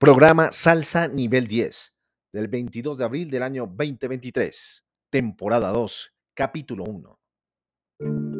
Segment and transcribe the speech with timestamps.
[0.00, 1.92] Programa Salsa Nivel 10
[2.32, 8.37] del 22 de abril del año 2023, temporada 2, capítulo 1.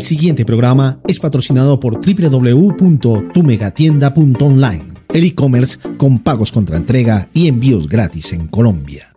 [0.00, 7.86] El siguiente programa es patrocinado por www.tumegatienda.online, el e-commerce con pagos contra entrega y envíos
[7.86, 9.14] gratis en Colombia.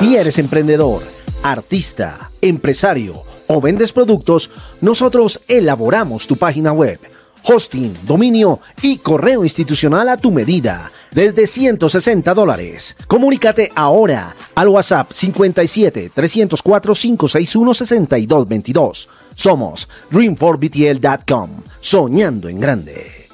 [0.00, 1.02] Y eres emprendedor,
[1.42, 4.48] artista, empresario o vendes productos,
[4.80, 6.98] nosotros elaboramos tu página web
[7.42, 12.96] hosting, dominio y correo institucional a tu medida desde 160 dólares.
[13.08, 19.08] Comunícate ahora al WhatsApp 57 304 561 6222.
[19.34, 23.26] Somos dreamforbtl.com, soñando en grande.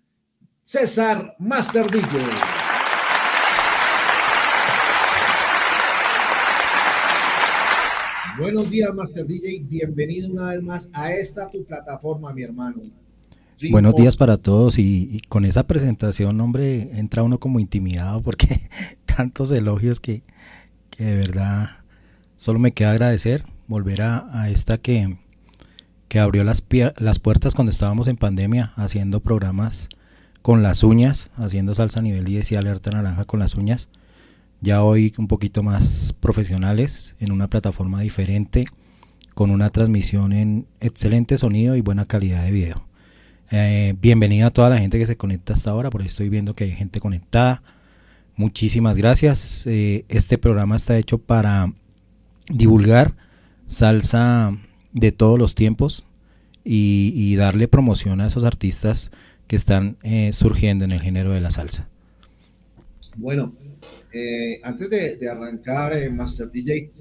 [0.69, 2.03] César Master DJ.
[8.37, 9.61] Buenos días, Master DJ.
[9.63, 12.81] Bienvenido una vez más a esta tu plataforma, mi hermano.
[13.71, 18.69] Buenos días para todos y, con esa presentación, hombre, entra uno como intimidado porque
[19.05, 20.23] tantos elogios que,
[20.97, 21.77] de verdad
[22.35, 25.15] solo me queda agradecer, volver a, esta que,
[26.09, 26.61] que abrió las,
[26.97, 29.87] las puertas cuando estábamos en pandemia haciendo programas
[30.47, 33.89] con las uñas, haciendo salsa nivel 10 y alerta naranja con las uñas.
[34.61, 38.63] Ya hoy un poquito más profesionales, en una plataforma diferente,
[39.33, 42.87] con una transmisión en excelente sonido y buena calidad de video.
[43.51, 46.63] Eh, bienvenida a toda la gente que se conecta hasta ahora, por estoy viendo que
[46.63, 47.61] hay gente conectada.
[48.37, 49.67] Muchísimas gracias.
[49.67, 51.73] Eh, este programa está hecho para
[52.49, 53.15] divulgar
[53.67, 54.57] salsa
[54.93, 56.05] de todos los tiempos
[56.63, 59.11] y darle promoción a esos artistas
[59.47, 61.89] que están eh, surgiendo en el género de la salsa.
[63.15, 63.55] Bueno,
[64.11, 66.91] eh, antes de, arrancar, eh, Master DJ,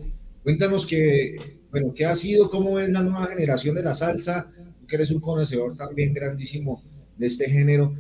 [0.42, 1.36] cuéntanos que,
[1.70, 4.48] bueno, qué ha sido, cómo es la nueva generación de la salsa,
[4.80, 6.82] tú que eres un conocedor también grandísimo
[7.16, 7.94] de este género,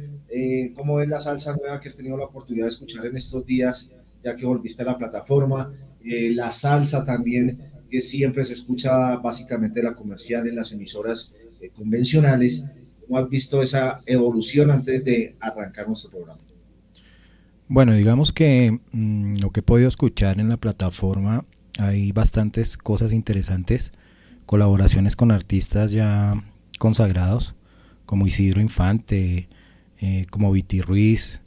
[0.74, 3.92] cómo es la salsa nueva que has tenido la oportunidad de escuchar en estos días,
[4.22, 7.58] ya que volviste a la plataforma, la salsa también,
[7.90, 11.32] que siempre se escucha básicamente la comercial en las emisoras
[11.74, 12.66] convencionales,
[13.06, 16.40] ¿Cómo has visto esa evolución antes de arrancar nuestro programa?
[17.68, 21.44] Bueno, digamos que mm, lo que he podido escuchar en la plataforma
[21.78, 23.92] hay bastantes cosas interesantes,
[24.46, 26.42] colaboraciones con artistas ya
[26.78, 27.54] consagrados,
[28.06, 29.48] como Isidro Infante,
[29.98, 31.42] eh, como Viti Ruiz,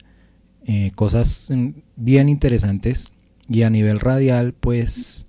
[0.66, 3.12] eh, cosas mm, bien interesantes.
[3.48, 5.26] Y a nivel radial, pues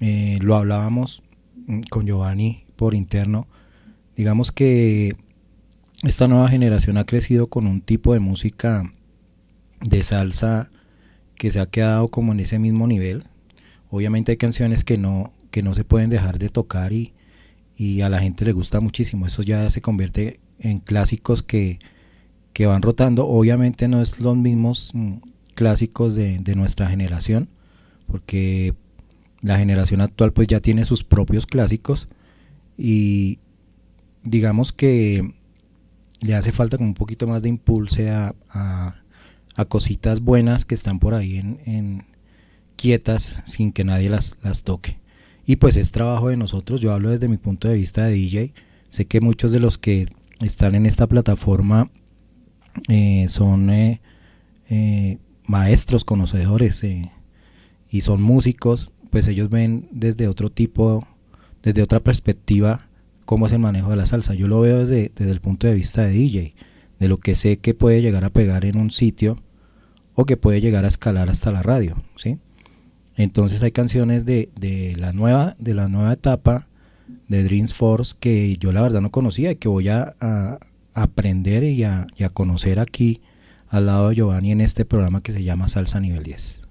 [0.00, 1.22] eh, lo hablábamos
[1.66, 3.46] mm, con Giovanni por interno.
[4.16, 5.16] Digamos que
[6.06, 8.92] esta nueva generación ha crecido con un tipo de música
[9.80, 10.70] de salsa
[11.34, 13.24] que se ha quedado como en ese mismo nivel.
[13.90, 17.12] Obviamente hay canciones que no, que no se pueden dejar de tocar y,
[18.02, 19.26] a la gente le gusta muchísimo.
[19.26, 21.78] Eso ya se convierte en clásicos que,
[22.58, 23.26] van rotando.
[23.26, 25.16] Obviamente no es los mismos mm,
[25.54, 27.48] clásicos de, de, nuestra generación,
[28.06, 28.74] porque
[29.42, 32.08] la generación actual pues ya tiene sus propios clásicos
[32.78, 33.40] y
[34.22, 35.34] digamos que
[36.20, 38.94] le hace falta como un poquito más de impulse a, a,
[39.68, 42.04] cositas buenas que están por ahí en,
[42.76, 44.98] quietas sin que nadie las, las toque.
[45.46, 48.52] Y pues es trabajo de nosotros, yo hablo desde mi punto de vista de DJ,
[48.90, 50.08] sé que muchos de los que
[50.40, 51.90] están en esta plataforma
[52.88, 54.02] eh, son eh,
[54.68, 56.84] eh, maestros, conocedores,
[57.88, 61.06] y son músicos, pues ellos ven desde otro tipo,
[61.62, 62.88] desde otra perspectiva,
[63.26, 64.32] cómo es el manejo de la salsa.
[64.32, 66.54] Yo lo veo desde, desde el punto de vista de DJ,
[66.98, 69.42] de lo que sé que puede llegar a pegar en un sitio
[70.14, 72.38] o que puede llegar a escalar hasta la radio, ¿sí?
[73.16, 76.68] Entonces hay canciones de, de, la, nueva, de la nueva etapa
[77.28, 80.16] de Dreams Force que yo la verdad no conocía y que voy a,
[80.94, 83.20] aprender y a, y a, conocer aquí
[83.68, 86.62] al lado de Giovanni en este programa que se llama Salsa Nivel 10.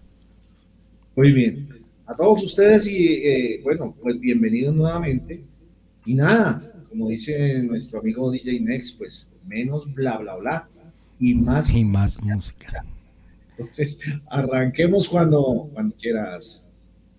[1.15, 1.69] Muy bien.
[2.07, 5.43] A todos ustedes y eh, bueno, pues bienvenidos nuevamente.
[6.05, 10.69] Y nada, como dice nuestro amigo DJ Next, pues menos bla bla bla
[11.19, 12.85] y más y más música.
[13.57, 16.67] Entonces, arranquemos cuando, cuando quieras.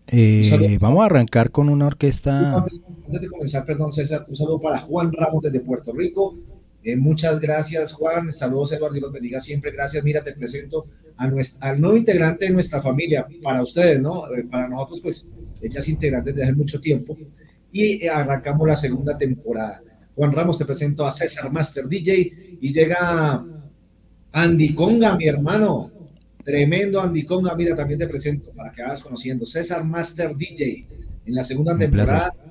[0.09, 2.59] Eh, vamos a arrancar con una orquesta.
[2.59, 6.37] Antes de comenzar, perdón, César, un saludo para Juan Ramos desde Puerto Rico.
[6.85, 8.33] Eh, muchas gracias, Juan.
[8.33, 9.73] Saludos, Eduardo, y los bendiga siempre.
[9.73, 10.05] Gracias.
[10.05, 10.87] Mira, te presento
[11.17, 13.27] a nuestra, al nuevo integrante de nuestra familia.
[13.43, 14.33] Para ustedes, ¿no?
[14.33, 17.17] Eh, para nosotros, pues, ella es integrante desde hace mucho tiempo.
[17.73, 19.83] Y eh, arrancamos la segunda temporada.
[20.15, 23.45] Juan Ramos, te presento a César Master DJ y llega
[24.33, 25.91] Andy Conga, mi hermano.
[26.45, 27.55] Tremendo Andy Conga.
[27.55, 29.45] Mira, también te presento para que hagas conociendo.
[29.45, 30.87] César Master DJ
[31.27, 32.33] en la segunda Un temporada.
[32.33, 32.47] placer.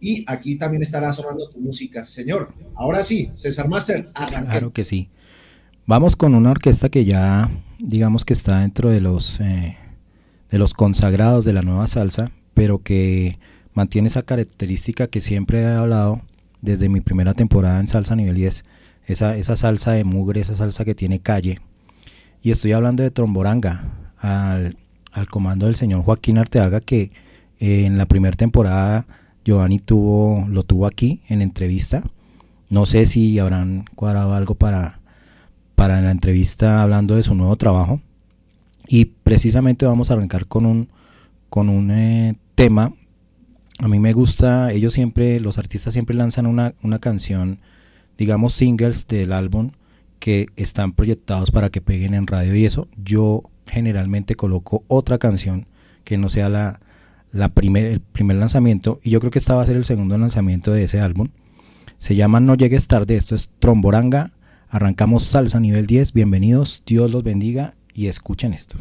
[0.00, 2.52] Y aquí también estará sonando tu música, señor.
[2.74, 4.08] Ahora sí, César Master.
[4.14, 5.10] Claro que sí.
[5.86, 9.76] Vamos con una orquesta que ya, digamos que está dentro de los, eh,
[10.50, 13.38] de los consagrados de la nueva salsa, pero que
[13.74, 16.20] mantiene esa característica que siempre he hablado
[16.60, 18.64] desde mi primera temporada en Salsa Nivel 10,
[19.06, 21.58] esa, esa salsa de mugre, esa salsa que tiene calle.
[22.42, 23.84] Y estoy hablando de Tromboranga,
[24.18, 24.76] al,
[25.12, 27.10] al comando del señor Joaquín Arteaga, que
[27.60, 29.06] eh, en la primera temporada
[29.44, 32.02] Giovanni tuvo, lo tuvo aquí en entrevista.
[32.70, 35.00] No sé si habrán cuadrado algo para,
[35.74, 38.00] para la entrevista hablando de su nuevo trabajo.
[38.88, 40.88] Y precisamente vamos a arrancar con un,
[41.48, 42.92] con un eh, tema.
[43.78, 47.60] A mí me gusta, ellos siempre, los artistas siempre lanzan una, una canción,
[48.18, 49.72] digamos singles del álbum
[50.18, 52.88] que están proyectados para que peguen en radio y eso.
[52.96, 55.66] Yo generalmente coloco otra canción
[56.04, 56.80] que no sea la,
[57.32, 60.16] la primer, el primer lanzamiento y yo creo que esta va a ser el segundo
[60.16, 61.28] lanzamiento de ese álbum.
[61.98, 64.32] Se llama No llegues tarde, esto es Tromboranga.
[64.68, 66.12] Arrancamos salsa nivel 10.
[66.12, 68.76] Bienvenidos, Dios los bendiga y escuchen esto.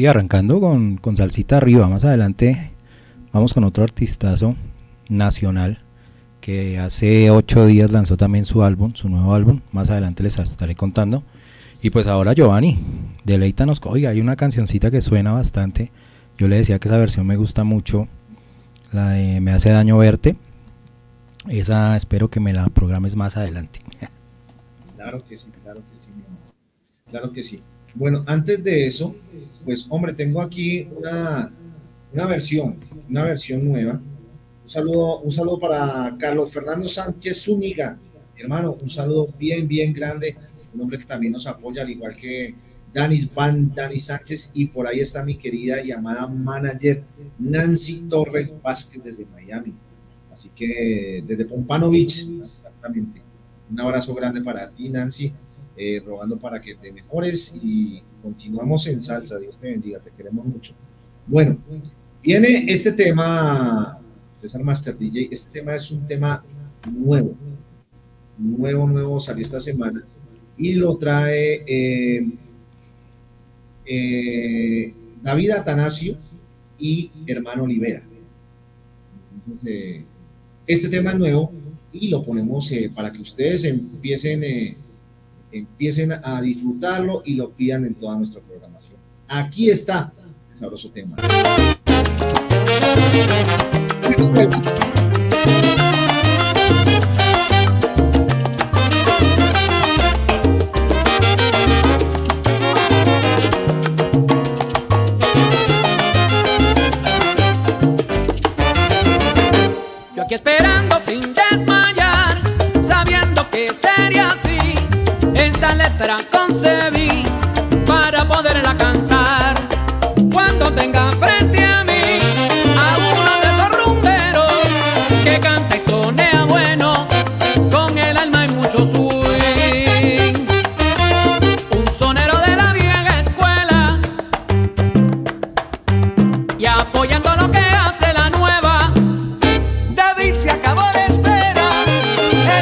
[0.00, 1.86] Sí, arrancando con, con salsita arriba.
[1.86, 2.70] Más adelante
[3.34, 4.56] vamos con otro artistazo
[5.10, 5.82] nacional
[6.40, 9.60] que hace ocho días lanzó también su álbum, su nuevo álbum.
[9.72, 11.22] Más adelante les estaré contando.
[11.82, 12.78] Y pues ahora Giovanni,
[13.26, 13.78] deleítanos.
[13.84, 15.92] Oiga, hay una cancioncita que suena bastante.
[16.38, 18.08] Yo le decía que esa versión me gusta mucho.
[18.92, 20.34] La de Me hace daño verte.
[21.46, 23.82] Esa espero que me la programes más adelante.
[24.96, 26.10] Claro que sí, claro que sí,
[27.10, 27.62] claro que sí.
[27.94, 29.16] Bueno, antes de eso,
[29.64, 31.52] pues hombre, tengo aquí una,
[32.12, 32.76] una versión,
[33.08, 34.00] una versión nueva.
[34.62, 37.98] Un saludo, un saludo para Carlos Fernando Sánchez Zúñiga,
[38.36, 40.36] hermano, un saludo bien, bien grande,
[40.72, 42.54] un hombre que también nos apoya, al igual que
[42.92, 47.02] Danis Van, Dani Sánchez, y por ahí está mi querida y amada manager
[47.38, 49.74] Nancy Torres Vázquez desde Miami.
[50.32, 53.20] Así que desde Pompano Beach, exactamente.
[53.70, 55.32] Un abrazo grande para ti, Nancy,
[55.82, 59.38] eh, rogando para que te mejores y continuamos en salsa.
[59.38, 60.74] Dios te bendiga, te queremos mucho.
[61.26, 61.56] Bueno,
[62.22, 63.98] viene este tema,
[64.36, 66.44] César Master DJ, este tema es un tema
[66.90, 67.34] nuevo,
[68.36, 70.04] nuevo, nuevo, salió esta semana
[70.58, 72.30] y lo trae eh,
[73.86, 76.14] eh, David Atanasio
[76.78, 78.02] y hermano Olivera.
[79.46, 80.02] Entonces,
[80.66, 81.52] este tema es nuevo
[81.92, 84.76] y lo ponemos eh, para que ustedes empiecen, eh,
[85.52, 88.98] empiecen a disfrutarlo y lo pidan en toda nuestra programación.
[89.28, 90.12] Aquí está
[90.48, 91.16] este sabroso tema.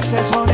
[0.08, 0.47] Ese sonero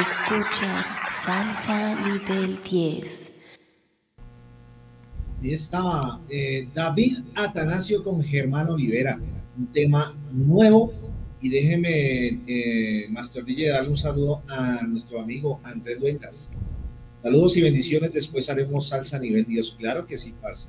[0.00, 3.32] Escuchas Salsa Nivel 10.
[5.42, 9.18] Y estaba eh, David Atanasio con Germán Olivera,
[9.58, 10.92] un tema nuevo.
[11.40, 16.52] Y déjeme, eh, Master DJ, darle un saludo a nuestro amigo Andrés Duencas.
[17.20, 18.12] Saludos y bendiciones.
[18.12, 19.74] Después haremos salsa nivel Dios.
[19.76, 20.68] Claro que sí, parce.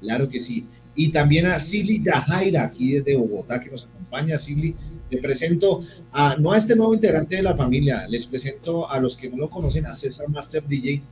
[0.00, 0.66] Claro que sí.
[0.94, 4.38] Y también a Silly Yajaira, aquí desde Bogotá, que nos acompaña.
[4.38, 4.76] Silly,
[5.10, 9.16] le presento a, no a este nuevo integrante de la familia, les presento a los
[9.16, 11.02] que no lo conocen, a César Master DJ,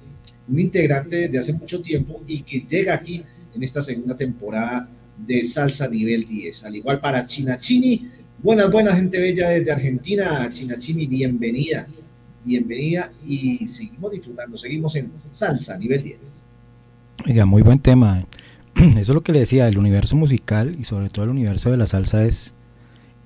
[0.48, 3.22] un integrante de hace mucho tiempo y que llega aquí
[3.54, 6.64] en esta segunda temporada de Salsa Nivel 10.
[6.64, 8.08] Al igual para China Chini.
[8.42, 10.48] Buenas, buenas, gente bella desde Argentina.
[10.52, 11.86] China Chini, bienvenida.
[12.44, 14.56] Bienvenida y seguimos disfrutando.
[14.56, 16.18] Seguimos en Salsa Nivel 10.
[17.26, 18.26] Oiga, muy buen tema.
[18.74, 21.78] Eso es lo que le decía, el universo musical y sobre todo el universo de
[21.78, 22.54] la salsa es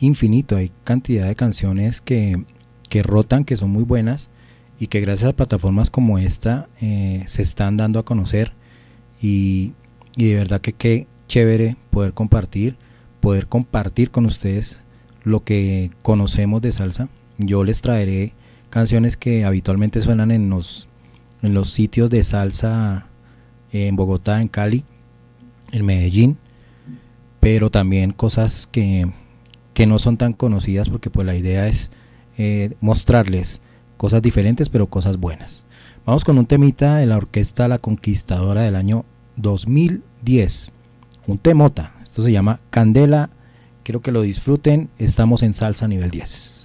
[0.00, 0.56] infinito.
[0.56, 2.44] Hay cantidad de canciones que,
[2.88, 4.30] que rotan, que son muy buenas
[4.78, 8.52] y que gracias a plataformas como esta eh, se están dando a conocer
[9.22, 9.74] y,
[10.16, 12.76] y de verdad que qué chévere poder compartir,
[13.20, 14.80] poder compartir con ustedes
[15.22, 17.08] lo que conocemos de salsa.
[17.38, 18.32] Yo les traeré
[18.70, 20.88] canciones que habitualmente suenan en los,
[21.42, 23.06] en los sitios de salsa
[23.72, 24.84] en Bogotá, en Cali,
[25.72, 26.38] en Medellín,
[27.38, 29.10] pero también cosas que,
[29.80, 31.90] que no son tan conocidas porque pues la idea es
[32.36, 33.62] eh, mostrarles
[33.96, 35.64] cosas diferentes pero cosas buenas.
[36.04, 40.72] Vamos con un temita de la orquesta La Conquistadora del año 2010,
[41.26, 43.30] un temota, esto se llama Candela,
[43.82, 46.59] quiero que lo disfruten, estamos en salsa nivel 10.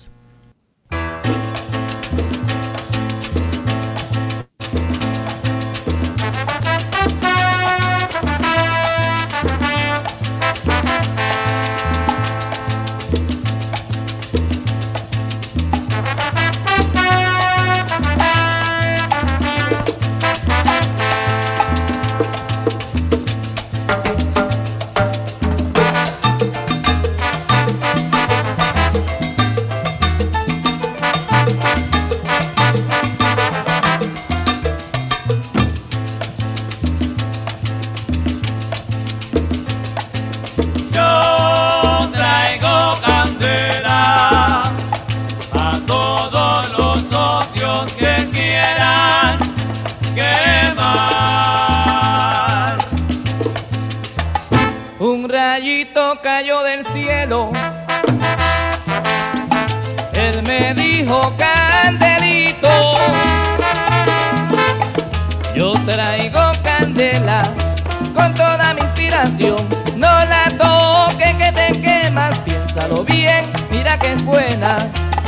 [72.75, 74.77] Piénsalo bien, mira que es buena.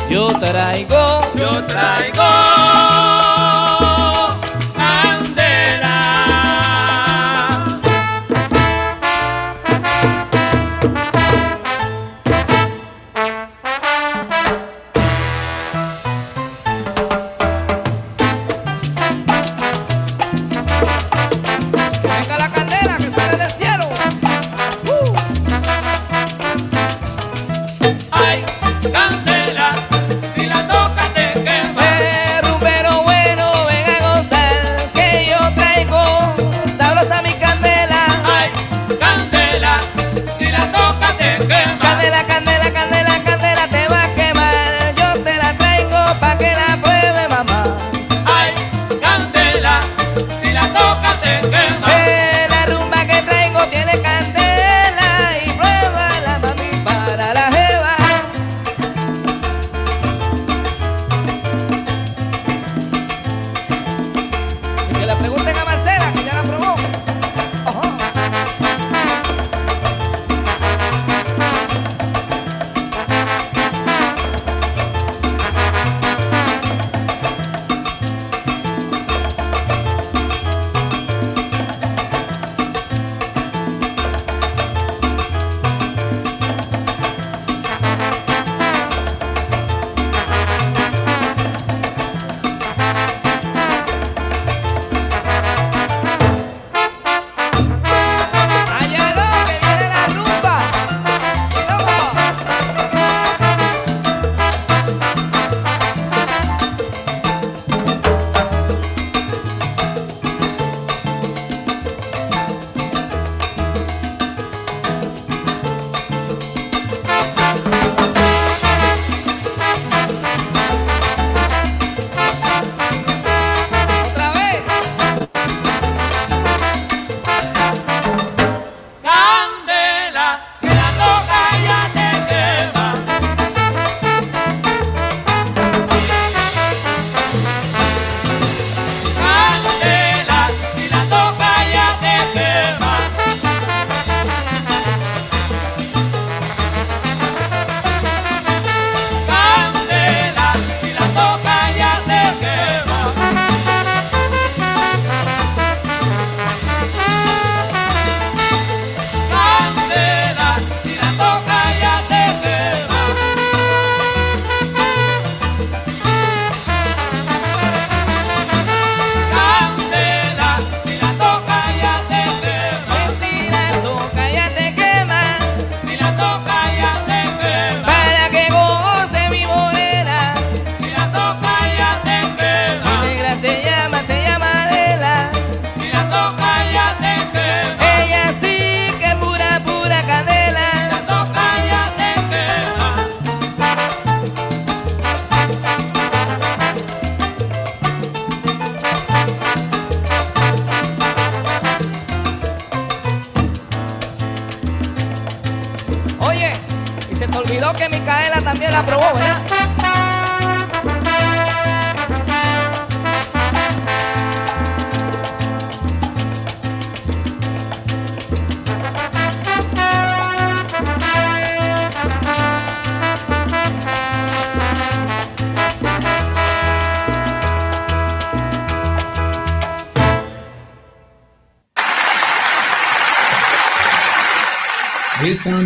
[0.10, 2.24] Yo traigo, yo traigo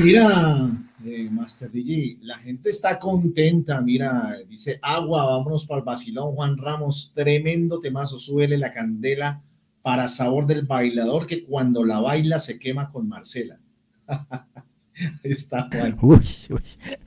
[0.03, 0.71] mira,
[1.05, 6.57] eh, Master DJ, la gente está contenta, mira, dice agua, vámonos para el vacilón, Juan
[6.57, 9.41] Ramos, tremendo temazo, súbele la candela
[9.81, 13.59] para sabor del bailador que cuando la baila se quema con Marcela.
[14.07, 15.97] Ahí está, Juan.
[16.01, 16.61] Uy, uy.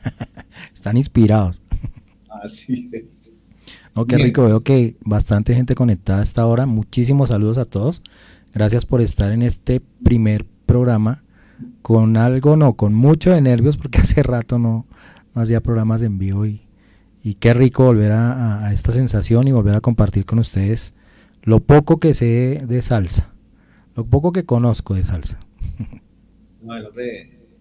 [0.75, 1.63] Están inspirados.
[2.43, 3.33] Así es.
[3.95, 4.27] No, qué Bien.
[4.27, 4.45] rico.
[4.45, 6.67] Veo que bastante gente conectada a esta hora.
[6.67, 8.03] Muchísimos saludos a todos.
[8.53, 11.24] Gracias por estar en este primer programa
[11.83, 14.87] con algo, no, con mucho de nervios porque hace rato no,
[15.35, 16.63] hacía programas en vivo y,
[17.23, 20.95] y qué rico volver a, esta sensación y volver a compartir con ustedes
[21.43, 23.33] lo poco que sé de salsa,
[23.97, 25.41] lo poco que conozco de salsa.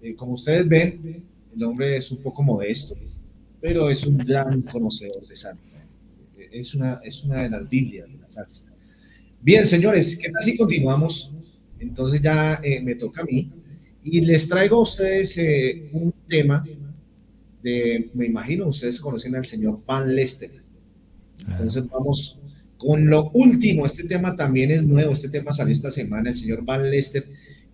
[0.01, 1.23] Eh, como ustedes ven,
[1.55, 2.95] el hombre es un poco modesto,
[3.61, 5.77] pero es un gran conocedor de salsa.
[6.37, 8.71] Eh, Es una, es una de las Biblias de la salsa.
[9.41, 11.33] Bien, señores, ¿qué tal si continuamos?
[11.79, 13.49] Entonces ya eh, me toca a mí
[14.03, 16.65] y les traigo a ustedes eh, un tema
[17.61, 20.51] de, me imagino, ustedes conocen al señor Van Lester.
[21.47, 22.39] Entonces vamos
[22.77, 23.85] con lo último.
[23.85, 25.13] Este tema también es nuevo.
[25.13, 27.25] Este tema salió esta semana, el señor Van Lester.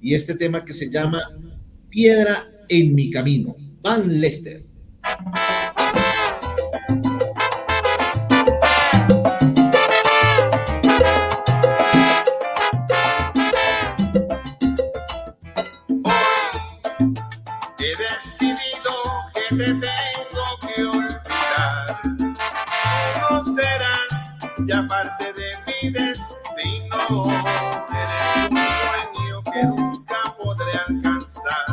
[0.02, 1.20] Y este tema que se llama
[1.89, 3.56] Piedra en mi camino.
[3.82, 4.62] Van Lester.
[19.60, 22.02] Te tengo que olvidar.
[23.19, 24.32] No serás
[24.65, 27.26] ya parte de mi destino.
[27.91, 31.65] Eres un sueño que nunca podré alcanzar.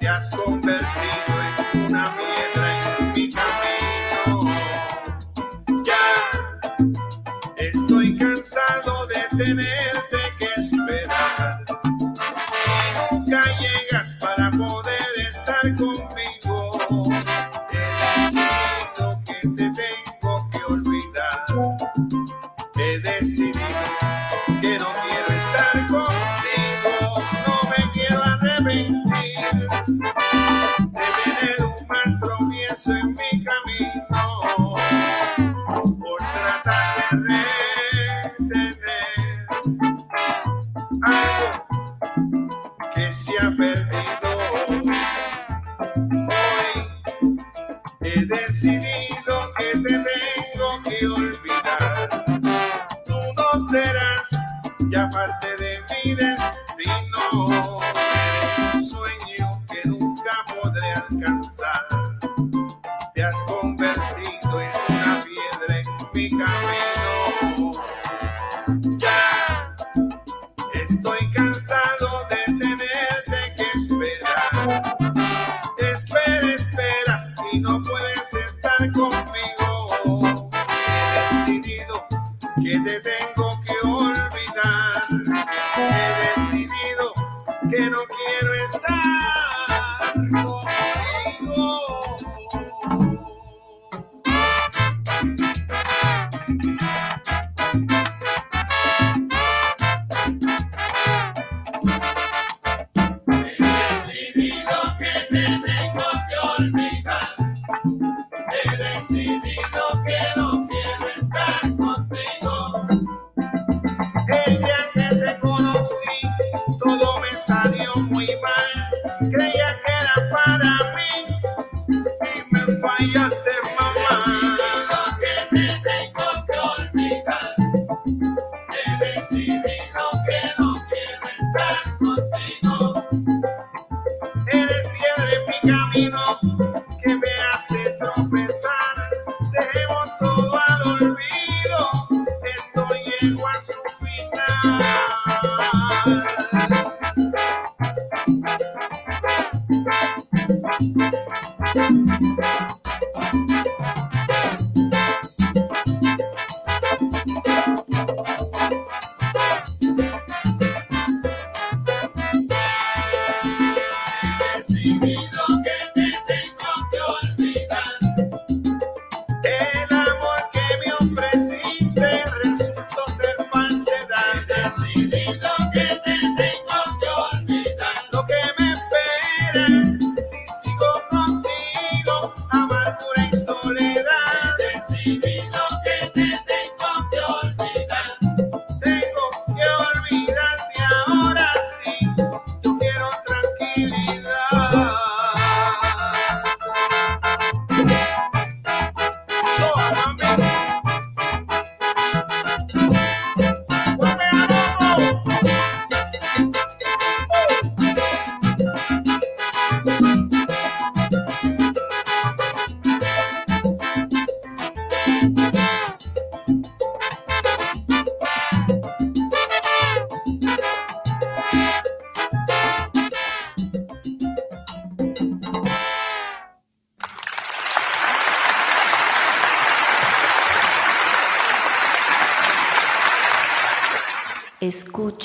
[0.00, 1.65] Te has convertido en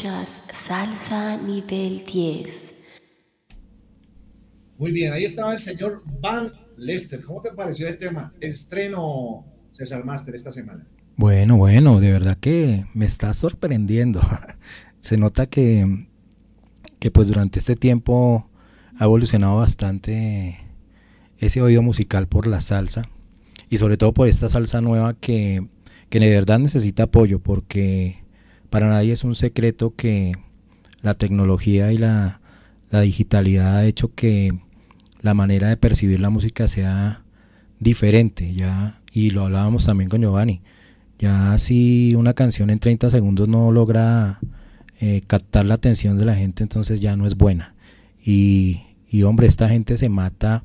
[0.01, 2.73] Escuchas Salsa Nivel 10.
[4.79, 7.23] Muy bien, ahí estaba el señor Van Lester.
[7.23, 8.33] ¿Cómo te pareció el tema?
[8.41, 10.87] Estreno César Master esta semana.
[11.17, 14.21] Bueno, bueno, de verdad que me está sorprendiendo.
[15.01, 16.07] Se nota que,
[16.97, 18.49] que pues durante este tiempo
[18.97, 20.57] ha evolucionado bastante
[21.37, 23.07] ese oído musical por la salsa
[23.69, 25.67] y sobre todo por esta salsa nueva que,
[26.09, 28.20] que de verdad necesita apoyo porque
[28.71, 30.31] para nadie es un secreto que
[31.01, 32.39] la tecnología y la,
[32.89, 34.51] digitalidad ha hecho que
[35.21, 37.23] la manera de percibir la música sea
[37.79, 40.61] diferente ya y lo hablábamos también con Giovanni
[41.19, 44.39] ya si una canción en 30 segundos no logra
[44.99, 47.75] eh, captar la atención de la gente entonces ya no es buena.
[48.23, 50.63] Y, y hombre esta gente se mata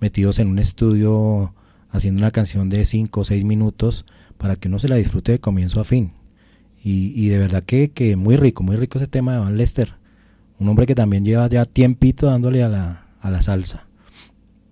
[0.00, 1.54] metidos en un estudio
[1.90, 4.04] haciendo una canción de 5 o 6 minutos
[4.36, 6.12] para que uno se la disfrute de comienzo a fin
[6.82, 9.94] y, y de verdad que, que muy rico muy rico ese tema de Van Lester
[10.62, 13.88] un hombre que también lleva ya tiempito dándole a la, a la salsa.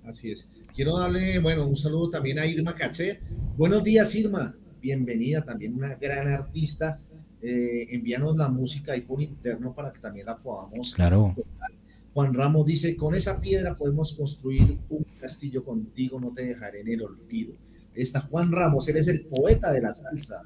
[0.05, 0.51] Así es.
[0.73, 3.19] Quiero darle, bueno, un saludo también a Irma Caché.
[3.57, 4.55] Buenos días, Irma.
[4.81, 7.01] Bienvenida, también una gran artista.
[7.43, 10.95] Eh, envíanos la música ahí por interno para que también la podamos.
[10.95, 11.35] Claro.
[11.35, 11.71] tocar.
[12.15, 16.89] Juan Ramos dice, con esa piedra podemos construir un castillo contigo, no te dejaré en
[16.89, 17.55] el olvido.
[17.95, 20.43] Está Juan Ramos, él es el poeta de la salsa.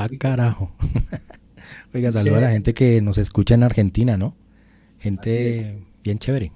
[0.00, 0.70] Ah, carajo.
[1.92, 4.36] Oiga, saludos a la gente que nos escucha en Argentina, ¿no?
[5.00, 6.52] Gente bien chévere.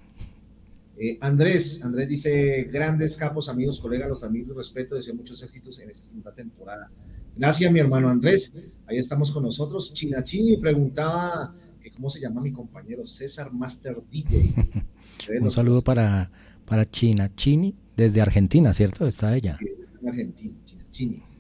[0.97, 5.91] Eh, Andrés, Andrés dice, grandes capos, amigos, colegas, los amigos, respeto, deseo muchos éxitos en
[5.91, 6.89] esta segunda temporada.
[7.37, 8.53] Gracias, mi hermano Andrés.
[8.87, 9.93] Ahí estamos con nosotros.
[9.93, 11.53] Chinachini preguntaba
[11.83, 14.55] que cómo se llama mi compañero César Master DJ.
[15.41, 16.31] Un saludo para,
[16.65, 19.05] para China Chini desde Argentina, ¿cierto?
[19.09, 19.59] Está ella.
[20.01, 21.32] En Argentina, Chinachini.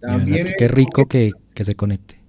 [0.00, 2.20] También qué rico que, que se conecte.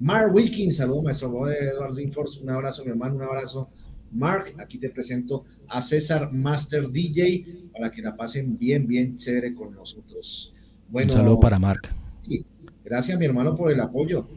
[0.00, 3.68] Mark Wilkins, saludo maestro Eduardo Linfors, un abrazo mi hermano, un abrazo.
[4.10, 9.54] Mark, aquí te presento a César Master DJ para que la pasen bien, bien chévere
[9.54, 10.54] con nosotros.
[10.88, 11.90] Bueno, Un saludo para Marc.
[12.26, 12.44] sí,
[12.84, 14.28] gracias mi hermano por el apoyo.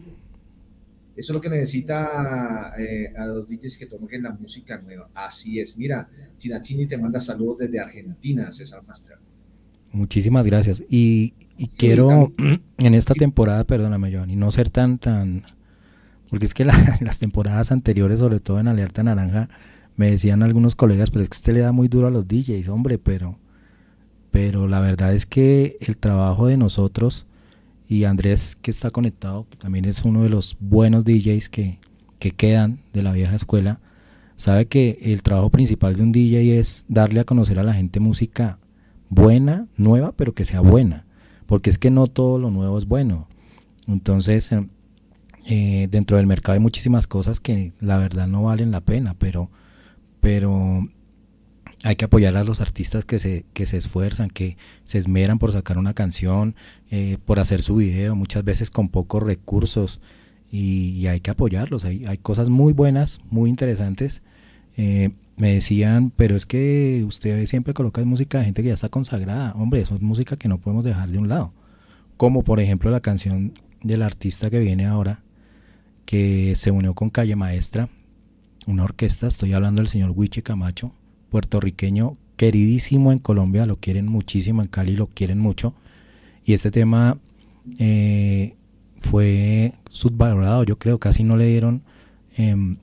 [1.15, 5.09] Eso es lo que necesita eh, a los DJs que toquen la música nueva.
[5.13, 5.77] Así es.
[5.77, 9.17] Mira, Chinachini te manda saludos desde Argentina, César Master.
[9.93, 10.83] Muchísimas gracias.
[10.89, 12.33] Y, y quiero
[12.77, 15.43] en esta temporada, perdóname, Giovanni, no ser tan, tan,
[16.29, 19.49] porque es que la- las temporadas anteriores, sobre todo en Alerta Naranja,
[19.95, 22.67] me decían algunos colegas, pero es que usted le da muy duro a los DJs,
[22.69, 23.37] hombre, pero,
[24.31, 27.25] pero la verdad es que el trabajo de nosotros
[27.87, 31.79] y Andrés que está conectado, que también es uno de los buenos DJs que,
[32.19, 33.79] que quedan de la vieja escuela,
[34.35, 37.99] sabe que el trabajo principal de un DJ es darle a conocer a la gente
[38.01, 38.59] música
[39.09, 41.04] buena, nueva, pero que sea buena,
[41.45, 43.27] porque es que no todo lo nuevo es bueno.
[43.87, 44.67] Entonces, eh,
[45.47, 49.49] eh, dentro del mercado hay muchísimas cosas que la verdad no valen la pena, pero,
[50.21, 50.87] pero
[51.83, 55.51] hay que apoyar a los artistas que se, que se esfuerzan, que se esmeran por
[55.51, 56.55] sacar una canción,
[56.89, 60.01] eh, por hacer su video, muchas veces con pocos recursos,
[60.51, 61.85] y, y hay que apoyarlos.
[61.85, 64.21] Hay, hay cosas muy buenas, muy interesantes.
[64.77, 68.89] Eh, me decían, pero es que usted siempre coloca música de gente que ya está
[68.89, 69.53] consagrada.
[69.55, 71.53] Hombre, eso es música que no podemos dejar de un lado.
[72.17, 73.53] Como por ejemplo la canción
[73.83, 75.23] del artista que viene ahora,
[76.05, 77.89] que se unió con Calle Maestra,
[78.65, 80.93] una orquesta, estoy hablando del señor Wiche Camacho,
[81.29, 85.73] puertorriqueño, queridísimo en Colombia, lo quieren muchísimo, en Cali lo quieren mucho.
[86.43, 87.17] Y este tema
[87.79, 88.55] eh,
[89.01, 91.83] fue subvalorado, yo creo, casi no le dieron,
[92.37, 92.77] em,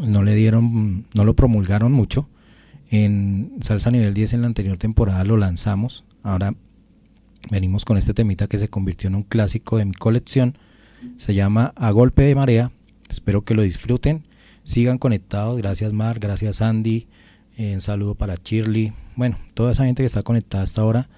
[0.00, 2.28] no le dieron, no lo promulgaron mucho.
[2.90, 6.54] En Salsa Nivel 10 en la anterior temporada lo lanzamos, ahora
[7.50, 10.56] venimos con este temita que se convirtió en un clásico de mi colección.
[11.16, 12.72] Se llama A Golpe de Marea.
[13.08, 14.24] Espero que lo disfruten.
[14.64, 15.58] Sigan conectados.
[15.58, 17.06] Gracias Mar, gracias Andy.
[17.56, 18.92] Eh, un saludo para Shirley.
[19.16, 21.08] Bueno, toda esa gente que está conectada hasta ahora.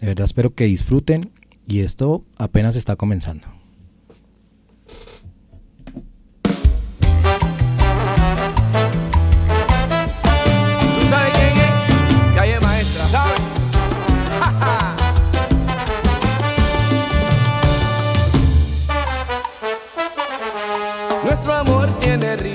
[0.00, 1.30] De verdad espero que disfruten.
[1.66, 3.63] Y esto apenas está comenzando.
[22.18, 22.53] Tiene ritmo,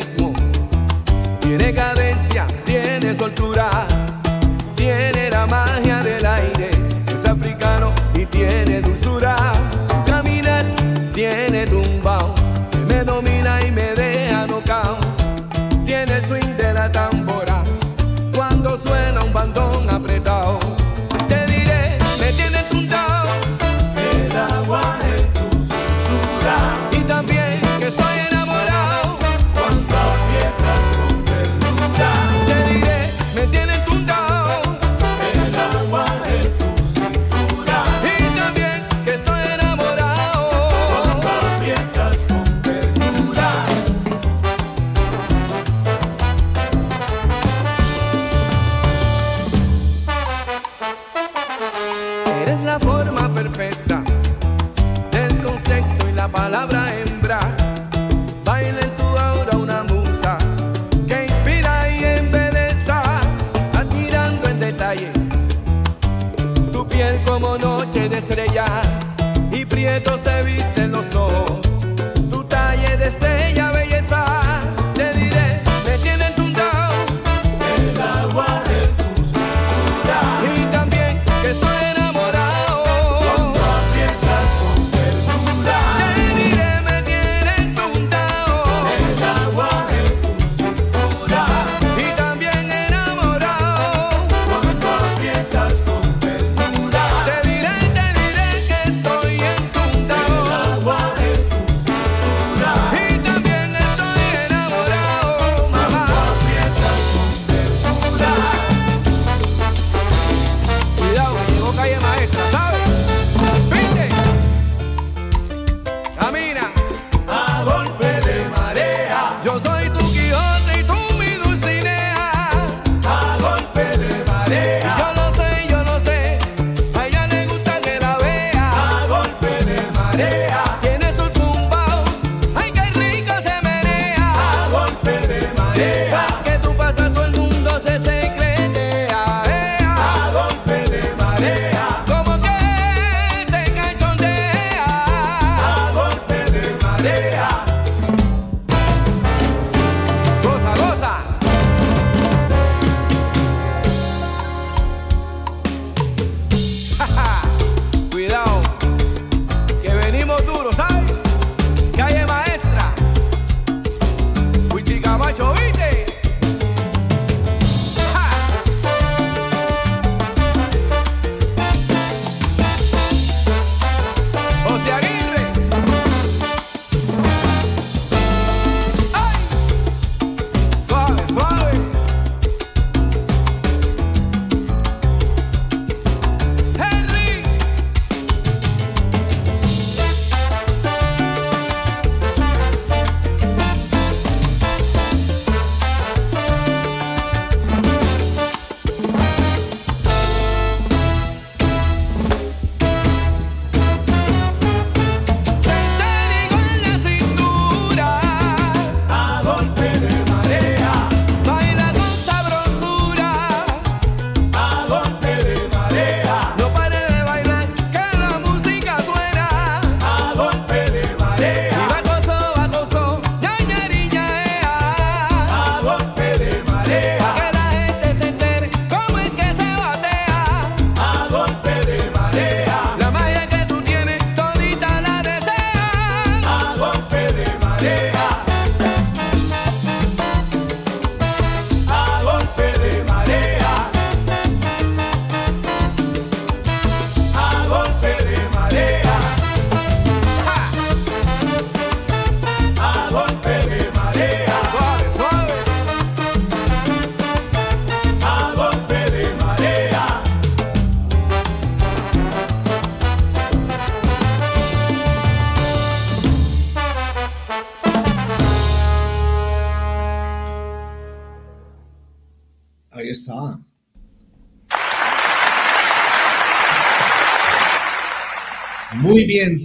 [69.99, 71.48] prieto se visten los ojos.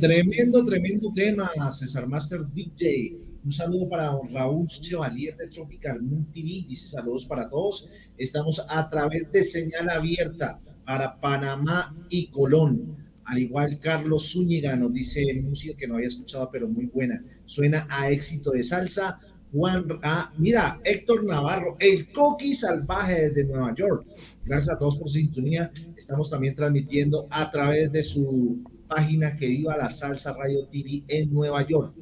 [0.04, 3.16] Tremendo, tremendo tema, César Master DJ.
[3.42, 6.66] Un saludo para Raúl Chevalier de Tropical Moon TV.
[6.68, 7.88] Dice saludos para todos.
[8.18, 12.98] Estamos a través de señal abierta para Panamá y Colón.
[13.24, 17.24] Al igual, Carlos Zúñiga nos dice música que no había escuchado, pero muy buena.
[17.46, 19.18] Suena a éxito de salsa.
[19.52, 24.06] Juan, ah, mira, Héctor Navarro, el coqui salvaje desde Nueva York.
[24.44, 25.72] Gracias a todos por sintonía.
[25.96, 28.62] Estamos también transmitiendo a través de su
[28.94, 31.94] página que viva la salsa Radio TV en Nueva York.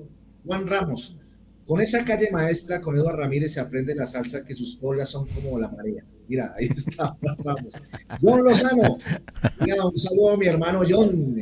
[0.44, 1.18] Juan Ramos,
[1.66, 5.26] con esa calle maestra, con Eduardo Ramírez se aprende la salsa que sus olas son
[5.28, 6.04] como la marea.
[6.28, 7.74] Mira, ahí está Juan Ramos.
[8.20, 8.98] John Lozano,
[9.60, 11.34] mira, un saludo a mi hermano John,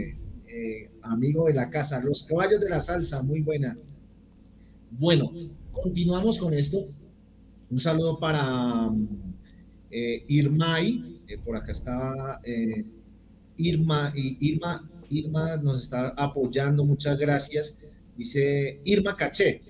[0.46, 2.00] eh, amigo de la casa.
[2.04, 3.76] Los caballos de la salsa, muy buena.
[4.92, 5.32] Bueno,
[5.72, 6.86] continuamos con esto.
[7.70, 8.88] Un saludo para
[9.90, 12.84] eh, Irmay, eh, por acá está eh,
[13.56, 17.78] Irma, Irma, Irma nos está apoyando, muchas gracias.
[18.16, 19.60] Dice Irma Caché,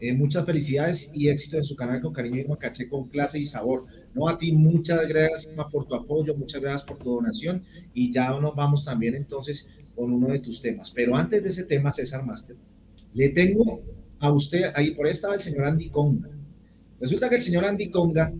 [0.00, 3.46] eh, muchas felicidades y éxito en su canal con cariño Irma Caché, con clase y
[3.46, 3.86] sabor.
[4.14, 7.62] No, a ti muchas gracias Irma por tu apoyo, muchas gracias por tu donación
[7.94, 10.90] y ya nos vamos también entonces con uno de tus temas.
[10.90, 12.56] Pero antes de ese tema, César Master,
[13.14, 13.82] le tengo
[14.18, 16.30] a usted, ahí por ahí estaba el señor Andy Conga.
[17.00, 18.32] Resulta que el señor Andy Conga,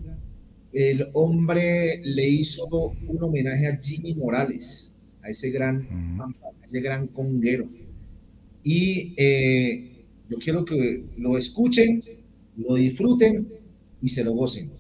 [0.73, 4.92] el hombre le hizo un homenaje a Jimmy Morales
[5.23, 7.69] a ese gran, uh a ese gran conguero.
[8.65, 12.03] Y eh, yo quiero que lo escuchen,
[12.57, 13.49] lo disfruten
[14.01, 14.71] y se lo gocen.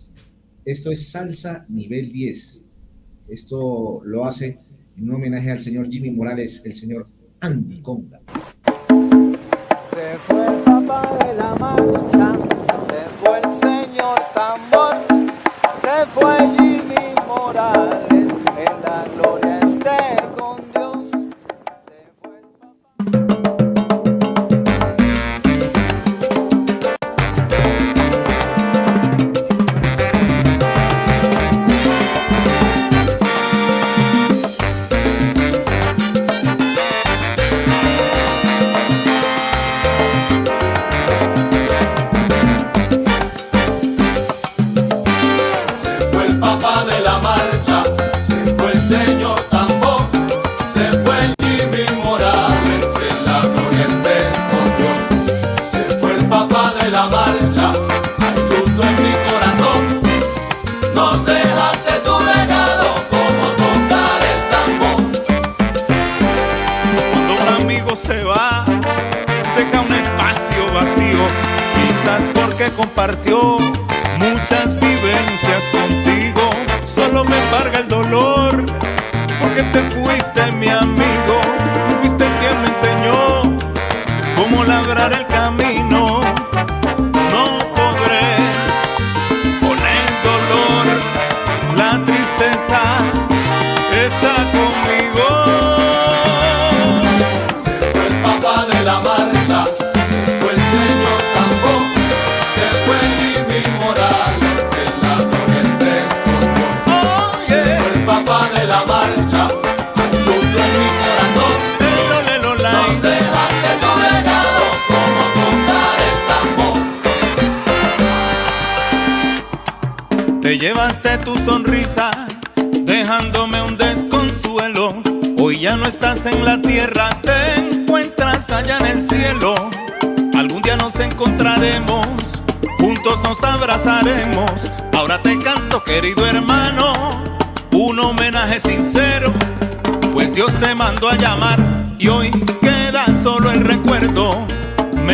[0.64, 2.62] Esto es salsa nivel 10.
[3.28, 4.59] Esto lo hace
[4.97, 7.09] en un homenaje al señor Jimmy Morales, el señor
[7.40, 8.20] Andy Conga.
[9.90, 12.12] Se fue el papá de la mano.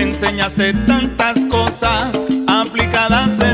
[0.08, 3.47] enseñaste tantas cosas aplicadas en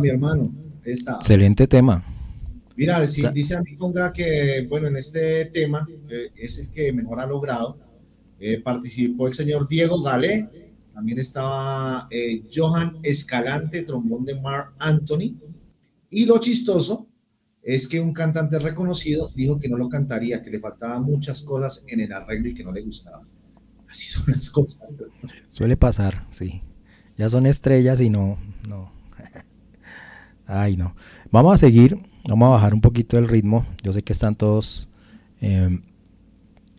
[0.00, 0.52] mi hermano.
[0.84, 1.14] Está.
[1.16, 2.04] Excelente tema.
[2.76, 6.92] Mira, dice, Sa- dice Andy Conga que, bueno, en este tema eh, es el que
[6.92, 7.78] mejor ha logrado.
[8.38, 10.48] Eh, participó el señor Diego Galé,
[10.92, 15.36] también estaba eh, Johan Escalante, trombón de Mark Anthony.
[16.10, 17.06] Y lo chistoso
[17.62, 21.84] es que un cantante reconocido dijo que no lo cantaría, que le faltaban muchas cosas
[21.88, 23.22] en el arreglo y que no le gustaba.
[23.88, 24.82] Así son las cosas.
[25.50, 26.62] Suele pasar, sí.
[27.16, 28.38] Ya son estrellas y no.
[30.52, 30.94] Ay, no.
[31.30, 31.98] Vamos a seguir,
[32.28, 33.64] vamos a bajar un poquito el ritmo.
[33.82, 34.90] Yo sé que están todos
[35.40, 35.80] eh,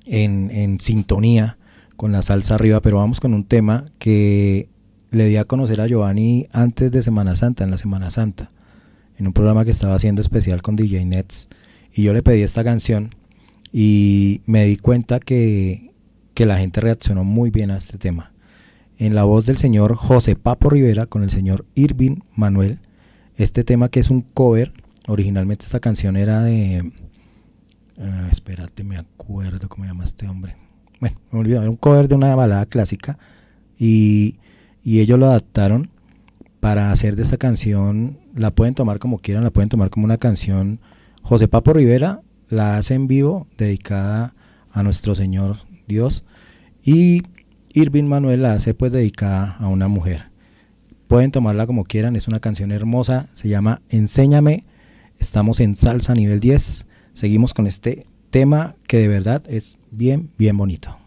[0.06, 1.58] en, sintonía
[1.98, 4.70] con la salsa arriba, pero vamos con un tema que
[5.10, 8.52] le di a conocer a Giovanni antes de Semana Santa, en la Semana Santa,
[9.18, 11.50] en un programa que estaba haciendo especial con DJ Nets.
[11.92, 13.16] Y yo le pedí esta canción
[13.72, 15.94] y me di cuenta que,
[16.36, 18.34] que la gente reaccionó muy bien a este tema.
[19.00, 22.80] En la voz del señor José Papo Rivera con el señor Irving Manuel,
[23.38, 24.74] este tema que es un cover,
[25.08, 26.92] originalmente esta canción era de...
[28.00, 30.56] ah, espérate, me acuerdo cómo se llama este hombre.
[31.00, 33.18] Bueno, me olvidó, era un cover de una balada clásica
[33.78, 34.38] y,
[34.84, 35.90] y ellos lo adaptaron
[36.60, 40.18] para hacer de esta canción, la pueden tomar como quieran, la pueden tomar como una
[40.18, 40.80] canción.
[41.22, 44.34] José Papo Rivera la hace en vivo, dedicada
[44.72, 45.58] a nuestro Señor
[45.88, 46.24] Dios,
[46.82, 47.24] y
[47.74, 50.33] Irving Manuel la hace pues dedicada a una mujer.
[51.14, 54.64] Pueden tomarla como quieran, es una canción hermosa, se llama Enséñame,
[55.20, 60.58] estamos en salsa nivel 10, seguimos con este tema que de verdad es bien, bien
[60.58, 61.03] bonito.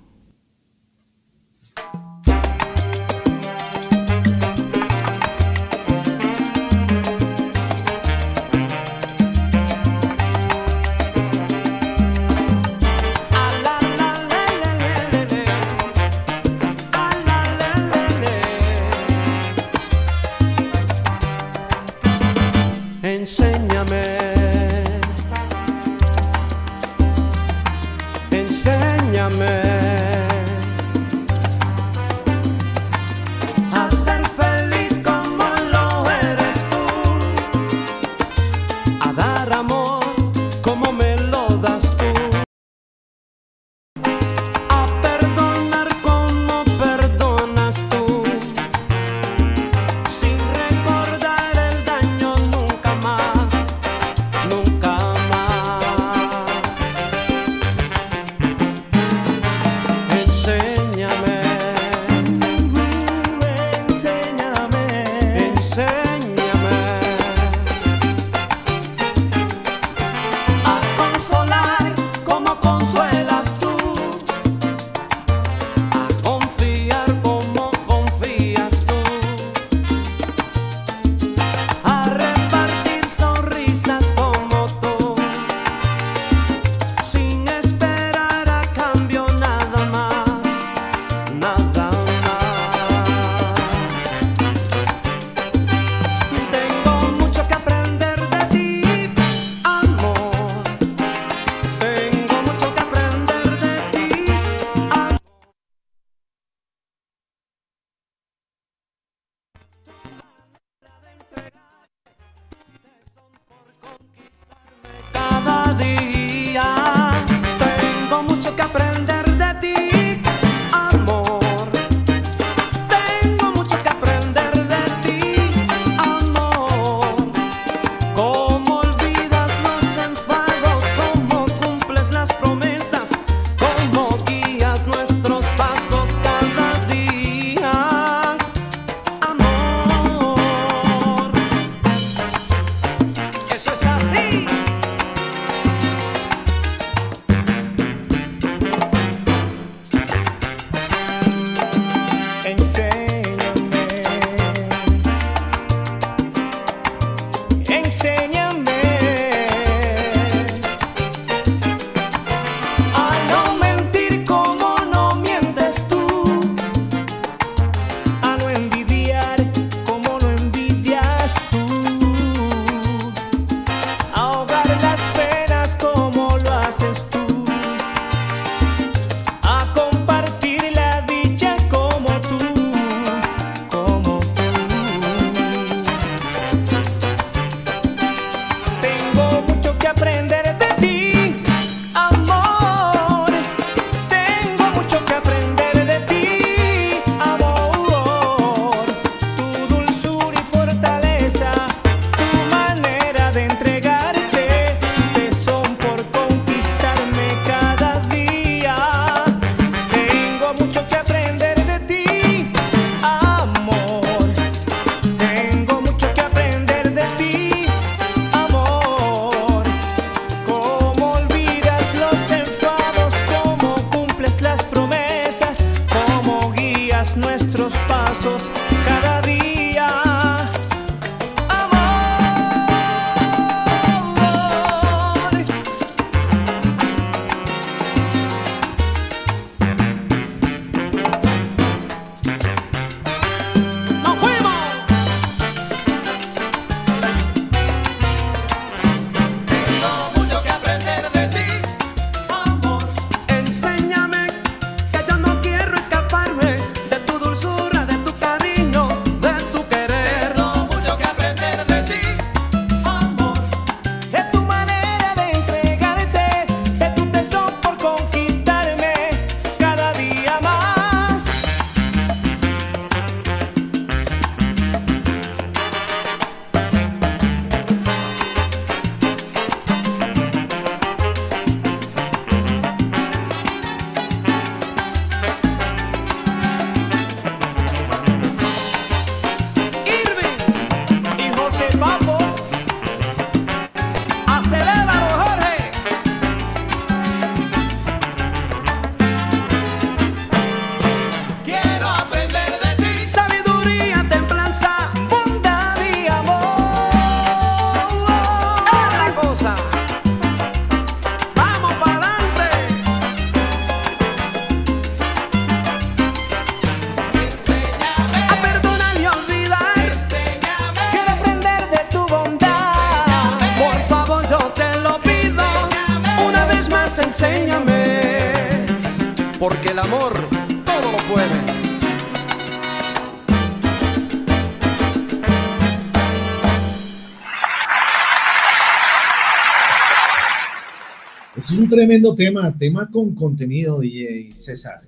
[341.59, 344.81] Un tremendo tema, tema con contenido, DJ César.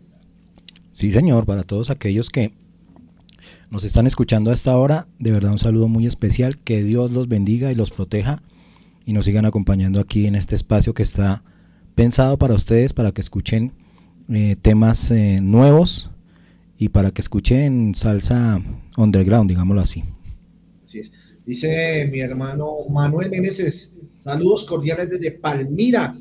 [0.93, 2.53] Sí, señor, para todos aquellos que
[3.71, 7.29] nos están escuchando a esta hora, de verdad un saludo muy especial, que Dios los
[7.29, 8.43] bendiga y los proteja
[9.07, 11.43] y nos sigan acompañando aquí en este espacio que está
[11.95, 13.73] pensado para ustedes, para que escuchen
[14.29, 16.11] eh, temas eh, nuevos
[16.79, 18.62] y para que escuchen salsa
[18.97, 20.05] underground, digámoslo así.
[20.85, 21.12] Así es.
[21.47, 26.18] Dice mi hermano Manuel Meneses, saludos cordiales desde Palmira,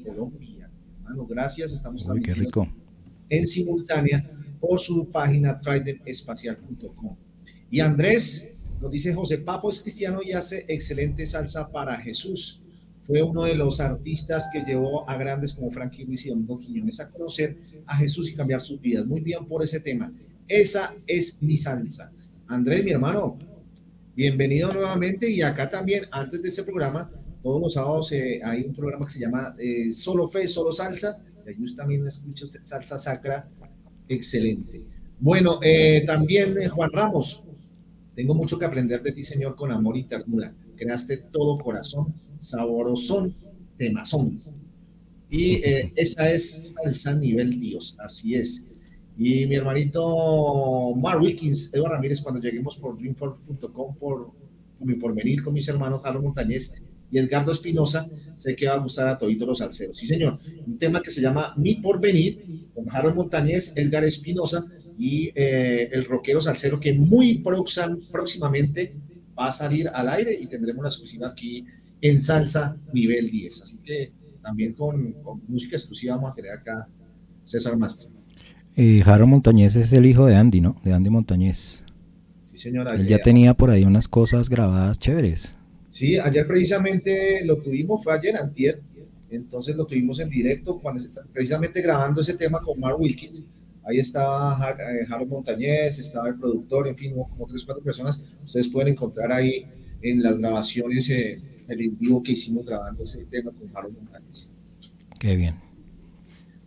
[1.27, 2.67] gracias, estamos Uy, qué rico.
[3.29, 7.15] en simultánea por su página tridentespacial.com.
[7.69, 12.63] Y Andrés nos dice, José Papo es cristiano y hace excelente salsa para Jesús.
[13.05, 16.99] Fue uno de los artistas que llevó a grandes como Frankie Ruiz y Domingo Quiñones
[16.99, 19.05] a conocer a Jesús y cambiar sus vidas.
[19.05, 20.11] Muy bien por ese tema.
[20.47, 22.11] Esa es mi salsa.
[22.47, 23.37] Andrés, mi hermano,
[24.15, 25.29] bienvenido nuevamente.
[25.29, 27.09] Y acá también, antes de ese programa,
[27.41, 31.21] todos los sábados eh, hay un programa que se llama eh, Solo Fe, Solo Salsa.
[31.45, 33.49] Y ahí también escucha salsa sacra.
[34.07, 34.83] Excelente.
[35.19, 37.43] Bueno, eh, también eh, Juan Ramos,
[38.15, 40.53] tengo mucho que aprender de ti, Señor, con amor y ternura.
[40.75, 43.33] Creaste todo corazón, saborosón,
[43.77, 44.39] temazón.
[45.29, 48.67] Y eh, esa es salsa nivel Dios, así es.
[49.17, 54.33] Y mi hermanito Mark Wilkins, Eva Ramírez, cuando lleguemos por dreamforce.com por,
[54.77, 58.79] por mi porvenir con mis hermanos Carlos Montañez y Edgardo Espinosa, sé que va a
[58.79, 59.97] gustar a toditos los salseros.
[59.97, 60.39] Sí, señor.
[60.65, 64.65] Un tema que se llama Mi Porvenir, con Harold Montañez, Edgar Espinosa
[64.99, 68.95] y eh, el rockero salsero que muy proxam- próximamente
[69.39, 71.65] va a salir al aire y tendremos la exclusiva aquí
[72.01, 73.61] en Salsa Nivel 10.
[73.63, 76.87] Así que también con, con música exclusiva vamos a tener acá
[77.45, 78.09] César Mastro.
[78.75, 80.79] Eh, Jaro Montañez es el hijo de Andy, ¿no?
[80.83, 81.83] De Andy Montañez.
[82.51, 82.95] Sí, señora.
[82.95, 85.55] Él ya tenía por ahí unas cosas grabadas chéveres.
[85.89, 88.81] Sí, ayer precisamente lo tuvimos, fue ayer, antier,
[89.29, 93.47] entonces lo tuvimos en directo, cuando se está precisamente grabando ese tema con Mark Wilkins.
[93.83, 98.23] Ahí estaba eh, Harold Montañez, estaba el productor, en fin, como tres, cuatro personas.
[98.43, 99.65] Ustedes pueden encontrar ahí
[100.01, 104.51] en las grabaciones, eh, el en vivo que hicimos grabando ese tema con Harold Montañez.
[105.19, 105.55] Qué bien.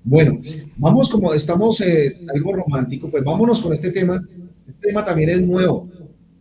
[0.02, 0.40] Bueno,
[0.76, 4.26] vamos como estamos eh, algo romántico, pues vámonos con este tema.
[4.66, 5.90] Este tema también es nuevo,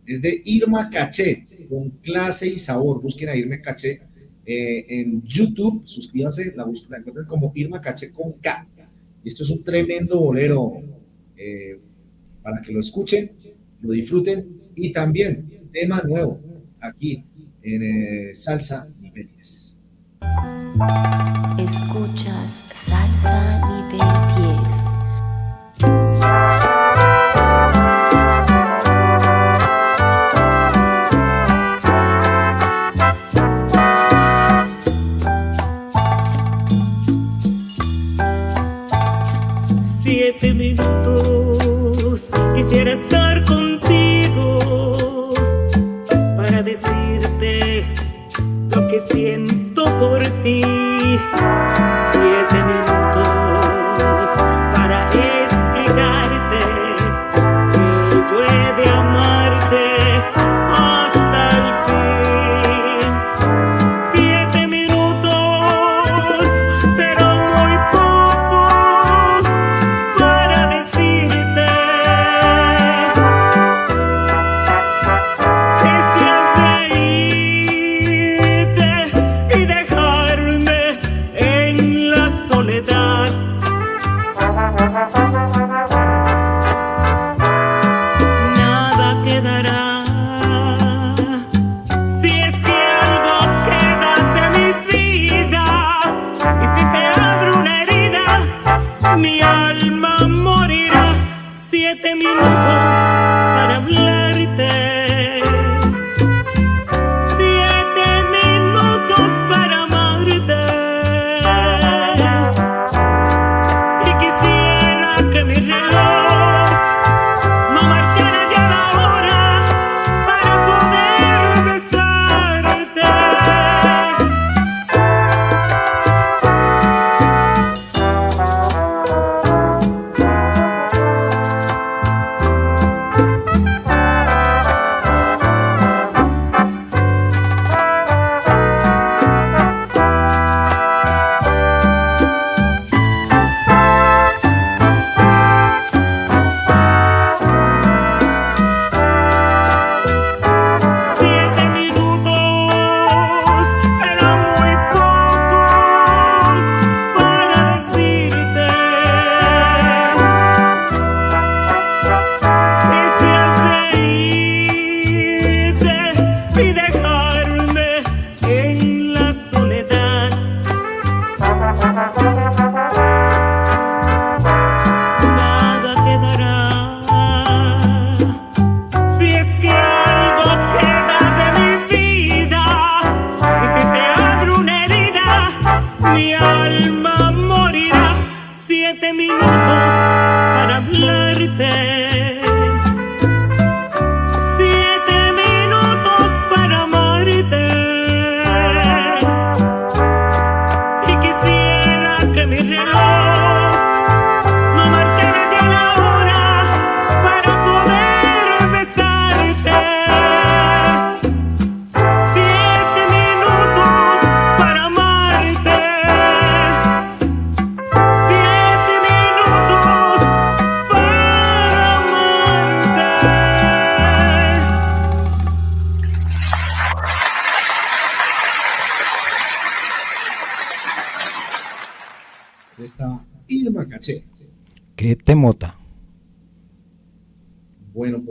[0.06, 3.00] es de Irma Caché, con clase y sabor.
[3.00, 4.02] Busquen a Irma Caché
[4.44, 8.66] eh, en YouTube, suscríbanse, la, bus- la como Irma Caché con K.
[9.24, 10.72] Y esto es un tremendo bolero
[11.36, 11.78] eh,
[12.42, 13.30] para que lo escuchen,
[13.80, 16.40] lo disfruten y también tema nuevo
[16.80, 17.24] aquí
[17.62, 19.76] en eh, Salsa Nivel 10.
[21.58, 24.00] Escuchas Salsa Nivel
[25.82, 27.19] 10.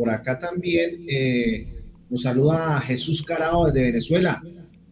[0.09, 4.41] Por acá también eh, nos saluda Jesús Carao desde Venezuela,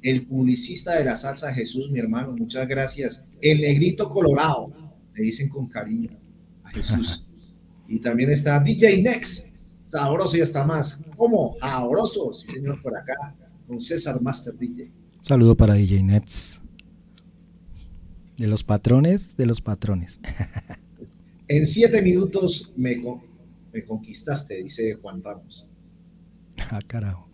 [0.04, 3.32] el publicista de la salsa Jesús, mi hermano, muchas gracias.
[3.42, 4.72] El negrito colorado,
[5.16, 6.12] le dicen con cariño
[6.64, 7.28] a Jesús.
[7.88, 11.04] y también está DJ Next, sabroso y hasta más.
[11.16, 11.58] ¿Cómo?
[11.62, 14.92] Sabroso, sí señor, por acá, con César Master DJ.
[15.22, 16.62] Saludo para DJ Nets.
[18.38, 20.20] De los patrones, de los patrones.
[21.48, 23.27] En siete minutos me, con-
[23.78, 25.68] me conquistaste, dice Juan Ramos.
[26.72, 27.28] Ah, carajo.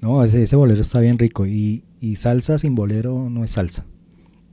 [0.00, 1.46] No, ese, ese bolero está bien rico.
[1.46, 3.84] Y, y salsa sin bolero no es salsa.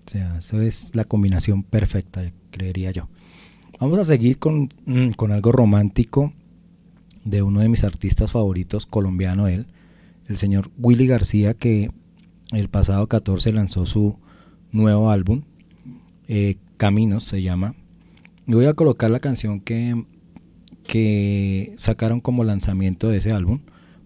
[0.05, 3.09] O sea, eso es la combinación perfecta, creería yo.
[3.79, 6.33] Vamos a seguir con, mm, con algo romántico
[7.23, 9.67] de uno de mis artistas favoritos, colombiano él,
[10.27, 11.91] el señor Willy García, que
[12.51, 14.17] el pasado 14 lanzó su
[14.71, 15.43] nuevo álbum,
[16.27, 17.75] eh, Caminos se llama.
[18.47, 20.05] Y voy a colocar la canción que,
[20.83, 23.61] que sacaron como lanzamiento de ese álbum,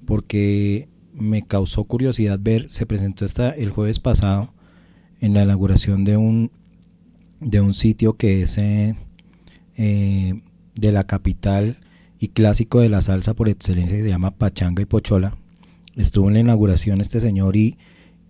[0.05, 4.53] porque me causó curiosidad ver, se presentó esta, el jueves pasado
[5.19, 6.51] en la inauguración de un,
[7.39, 8.95] de un sitio que es eh,
[9.75, 10.41] eh,
[10.75, 11.79] de la capital
[12.19, 15.37] y clásico de la salsa por excelencia que se llama Pachanga y Pochola.
[15.95, 17.77] Estuvo en la inauguración este señor y,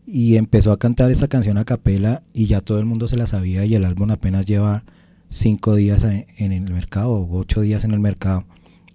[0.06, 3.28] y empezó a cantar esta canción a capela y ya todo el mundo se la
[3.28, 4.86] sabía y el álbum apenas lleva
[5.30, 8.46] cinco días en, el mercado o ocho días en el mercado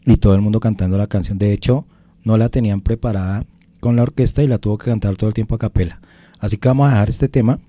[0.05, 1.39] y todo el mundo cantando la canción.
[1.39, 1.87] De hecho,
[2.25, 3.47] no la tenían preparada
[3.81, 6.01] con la orquesta y la tuvo que cantar todo el tiempo a capela.
[6.39, 7.61] Así que vamos a dejar este tema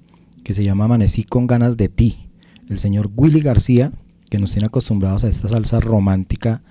[0.44, 2.30] que se llama Amanecí con ganas de ti.
[2.70, 3.92] El señor Willy García,
[4.30, 6.64] que nos tiene acostumbrados a esta salsa romántica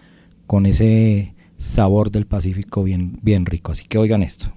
[0.46, 3.72] con ese sabor del Pacífico bien, bien rico.
[3.72, 4.52] Así que oigan esto.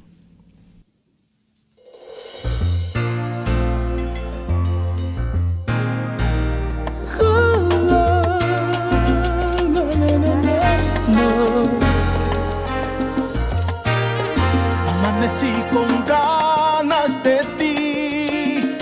[15.25, 18.77] Amanecí con ganas de ti.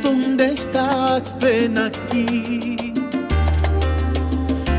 [0.00, 1.34] ¿Dónde estás?
[1.40, 2.94] Ven aquí.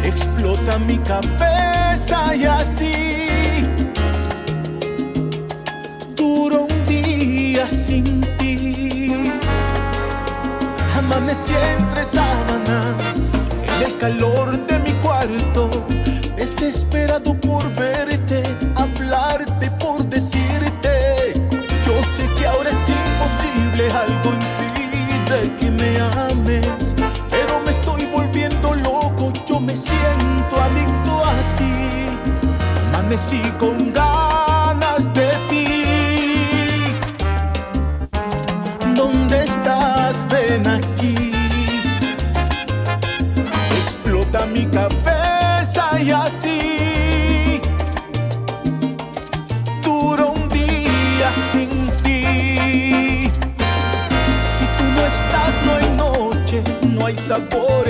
[0.05, 3.67] Explota mi cabeza y así.
[6.15, 9.33] Duro un día sin ti.
[10.97, 13.15] Amanecí entre sábanas,
[13.67, 15.69] en el calor de mi cuarto,
[16.37, 18.20] desesperado por verte,
[27.29, 32.93] pero me estoy volviendo loco, yo me siento adicto a ti.
[32.93, 35.65] Amanecí con ganas de ti.
[38.95, 40.27] ¿Dónde estás?
[40.29, 41.33] Ven aquí.
[43.77, 45.00] Explota mi cabeza
[57.31, 57.80] no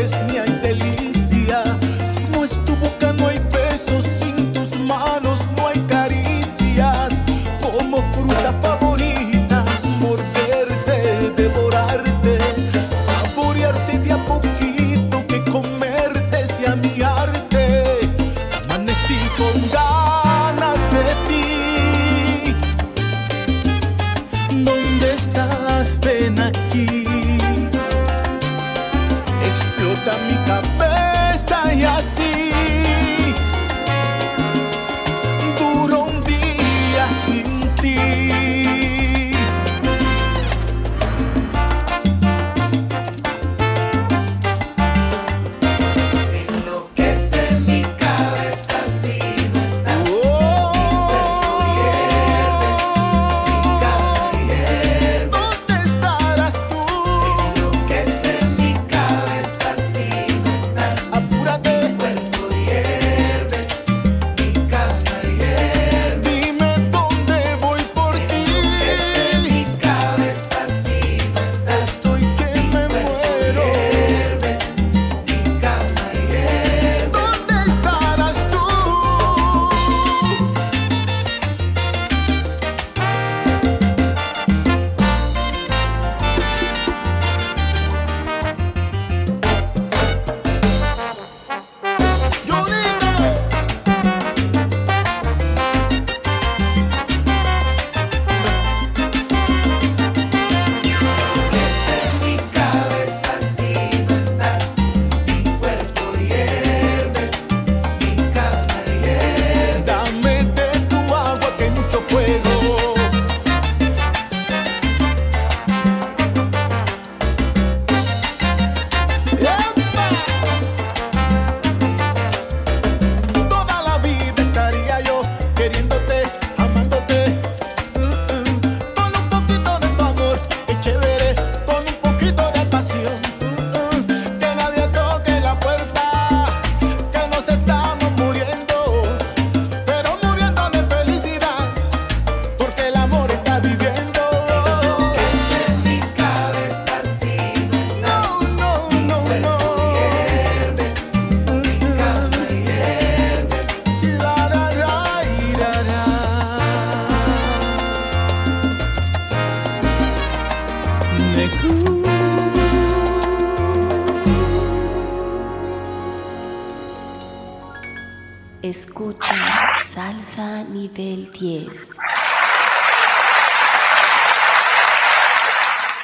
[171.41, 171.97] Nivel 10.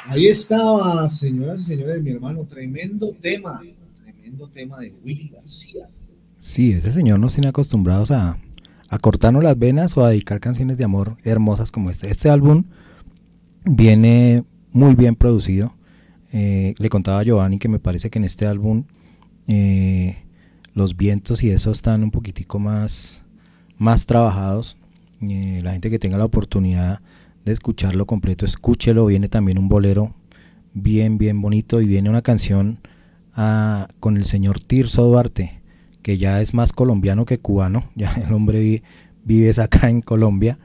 [0.06, 3.60] Ahí estaba, señoras y señores, mi hermano, tremendo tema,
[4.02, 5.86] tremendo tema de Willy García.
[6.38, 8.38] Sí, ese señor nos tiene acostumbrados a,
[8.88, 12.08] a cortarnos las venas o a dedicar canciones de amor hermosas como este.
[12.10, 12.64] Este álbum
[13.64, 15.74] viene muy bien producido.
[16.32, 18.84] Eh, le contaba a Giovanni que me parece que en este álbum
[19.46, 20.24] eh,
[20.74, 23.20] los vientos y eso están un poquitico más,
[23.76, 24.78] más trabajados.
[25.20, 27.00] Eh, la gente que tenga la oportunidad
[27.44, 29.06] de escucharlo completo, escúchelo.
[29.06, 30.14] Viene también un bolero
[30.74, 32.80] bien, bien bonito y viene una canción
[33.34, 35.60] ah, con el señor Tirso Duarte,
[36.02, 37.90] que ya es más colombiano que cubano.
[37.96, 38.82] Ya el hombre vive,
[39.24, 40.58] vive acá en Colombia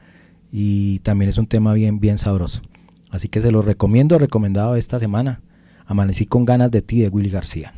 [0.52, 2.62] y también es un tema bien, bien sabroso.
[3.10, 5.40] Así que se lo recomiendo, recomendado esta semana.
[5.86, 7.74] Amanecí con ganas de ti de Willy García.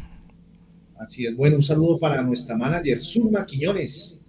[0.98, 1.36] Así es.
[1.36, 4.20] Bueno, un saludo para nuestra manager, Zulma Quiñones,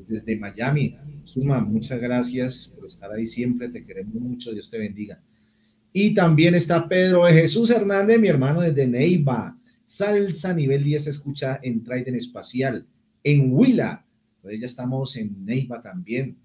[0.00, 0.96] desde Miami.
[1.26, 3.68] Zulma, muchas gracias por estar ahí siempre.
[3.68, 4.52] Te queremos mucho.
[4.52, 5.20] Dios te bendiga.
[5.92, 9.56] Y también está Pedro de Jesús Hernández, mi hermano desde Neiva.
[9.84, 12.86] Salsa nivel 10 se escucha en Trident Espacial.
[13.22, 14.04] En Huila.
[14.36, 16.36] Entonces ya estamos en Neiva también.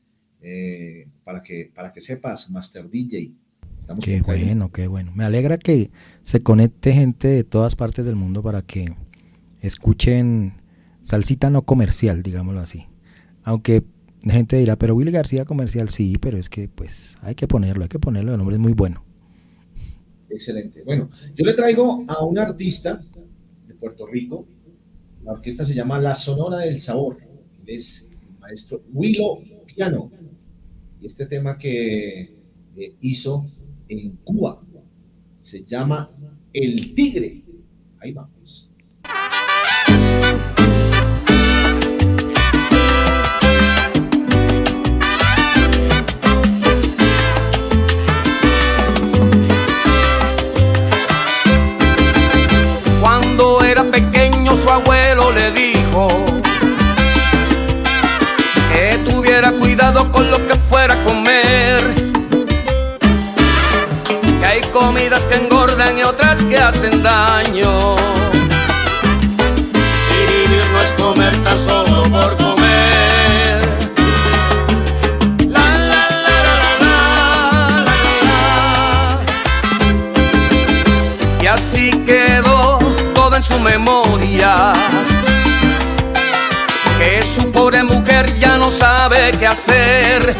[0.41, 3.34] eh, para, que, para que sepas, Master DJ.
[3.80, 5.12] Estamos Qué bueno, qué bueno.
[5.16, 5.91] Me alegra que
[6.24, 8.93] se conecte gente de todas partes del mundo para que
[9.62, 10.54] escuchen
[11.02, 12.86] salsita no comercial, digámoslo así.
[13.44, 13.84] Aunque
[14.24, 17.84] la gente dirá, pero Willy García comercial sí, pero es que pues hay que ponerlo,
[17.84, 19.03] hay que ponerlo, el nombre es muy bueno.
[20.30, 20.84] Excelente.
[20.84, 22.99] Bueno, yo le traigo a un artista
[23.68, 24.48] de Puerto Rico.
[25.24, 27.18] La orquesta se llama La Sonora del Sabor.
[27.66, 30.11] Es el maestro Willow Piano.
[31.02, 32.36] Y este tema que
[32.76, 33.45] eh, hizo
[33.88, 34.61] en Cuba
[35.40, 36.11] se llama
[36.53, 37.44] El Tigre.
[37.99, 38.70] Ahí vamos.
[54.55, 56.07] Su abuelo le dijo
[58.73, 61.81] que tuviera cuidado con lo que fuera a comer.
[64.39, 67.95] Que hay comidas que engordan y otras que hacen daño.
[70.15, 73.61] Y vivir no es comer tan solo por comer.
[75.47, 77.95] La, la, la, la, la, la, la,
[78.26, 79.19] la.
[81.41, 82.80] Y así quedó
[83.13, 83.98] todo en su memoria.
[87.84, 90.35] Mujer ya no sabe qué hacer.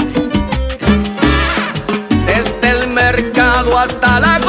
[2.26, 4.40] Desde el mercado hasta la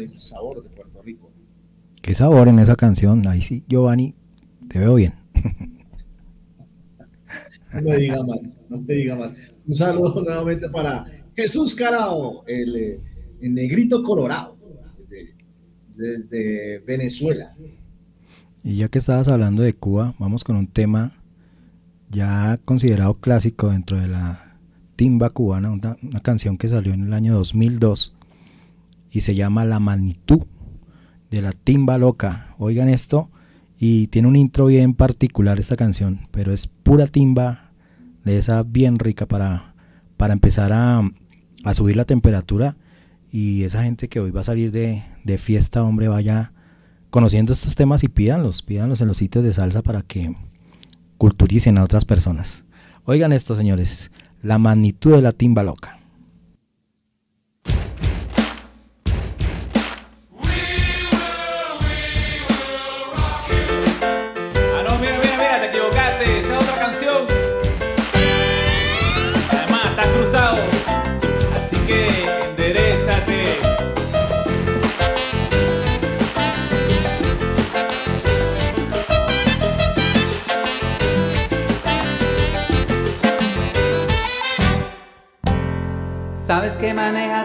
[0.00, 1.30] del sabor de Puerto Rico.
[2.02, 3.26] Qué sabor en esa canción.
[3.26, 4.14] Ahí sí, Giovanni,
[4.68, 5.14] te veo bien.
[7.72, 9.36] No me diga más, no me diga más.
[9.64, 11.06] Un saludo nuevamente para
[11.36, 13.00] Jesús Carao, el, eh,
[13.40, 14.56] el negrito colorado,
[15.08, 15.34] desde,
[15.94, 17.54] desde Venezuela.
[18.64, 21.12] Y ya que estabas hablando de Cuba, vamos con un tema
[22.10, 24.58] ya considerado clásico dentro de la
[24.96, 28.16] timba cubana, una, una canción que salió en el año 2002
[29.10, 30.42] y se llama La Magnitud
[31.30, 32.54] de la Timba Loca.
[32.58, 33.30] Oigan esto
[33.78, 37.72] y tiene un intro bien particular esta canción, pero es pura timba
[38.24, 39.74] de esa bien rica para,
[40.16, 41.02] para empezar a,
[41.64, 42.76] a subir la temperatura
[43.32, 46.52] y esa gente que hoy va a salir de, de fiesta, hombre, vaya
[47.10, 50.34] conociendo estos temas y pídanlos, pídanlos en los sitios de salsa para que
[51.16, 52.64] culturicen a otras personas.
[53.04, 54.10] Oigan esto, señores,
[54.42, 55.99] la magnitud de la timba loca.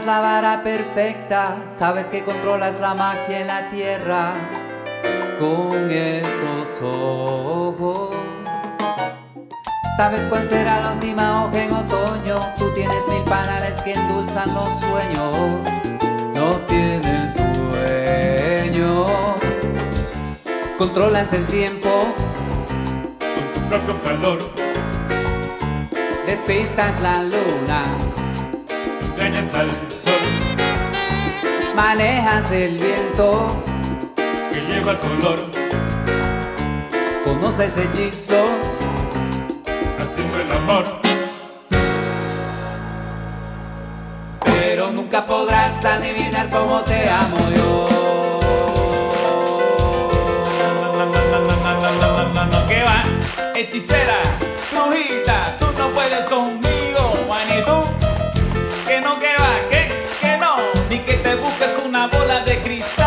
[0.06, 4.34] La vara perfecta, sabes que controlas la magia en la tierra.
[5.40, 8.12] Con esos ojos.
[9.98, 14.80] Sabes cuál será la última hoja en otoño, tú tienes mil panales que endulzan los
[14.80, 15.36] sueños,
[16.36, 19.08] no tienes dueño.
[20.78, 22.14] Controlas el tiempo.
[23.54, 24.40] Con tu propio calor,
[26.28, 27.84] despistas la luna,
[29.14, 29.85] engañas al
[31.76, 33.48] manejas el viento
[34.52, 35.40] que lleva el color.
[37.26, 38.50] Conoces hechizos
[40.00, 40.86] haciendo el amor.
[44.46, 47.88] Pero nunca podrás adivinar cómo te amo yo.
[51.82, 53.04] No, no, no, ¿Qué va?
[53.54, 54.18] Hechicera,
[54.72, 56.65] brujita, tú no puedes conmigo.
[62.44, 63.05] De cristal,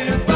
[0.00, 0.29] Everybody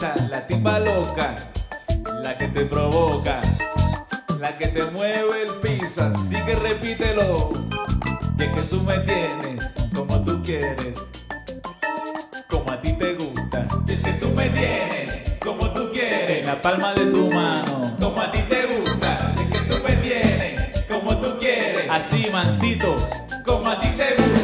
[0.00, 1.34] la timba loca,
[2.22, 3.40] la que te provoca,
[4.38, 7.50] la que te mueve el piso, así que repítelo.
[8.38, 10.96] Y es que tú me tienes como tú quieres,
[12.48, 13.66] como a ti te gusta.
[13.88, 18.20] Es que tú me tienes como tú quieres, en la palma de tu mano, como
[18.20, 19.34] a ti te gusta.
[19.36, 22.94] Es que tú me tienes como tú quieres, así mansito,
[23.44, 24.37] como a ti te gusta.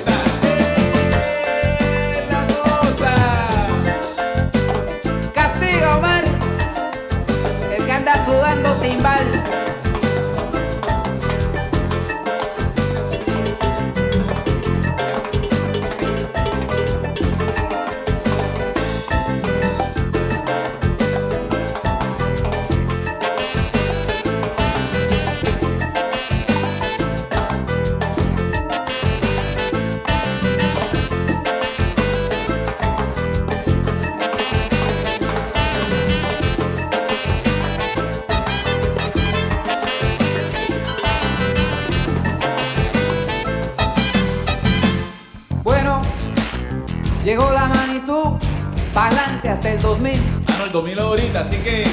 [50.74, 51.84] El 2000 ahorita, así que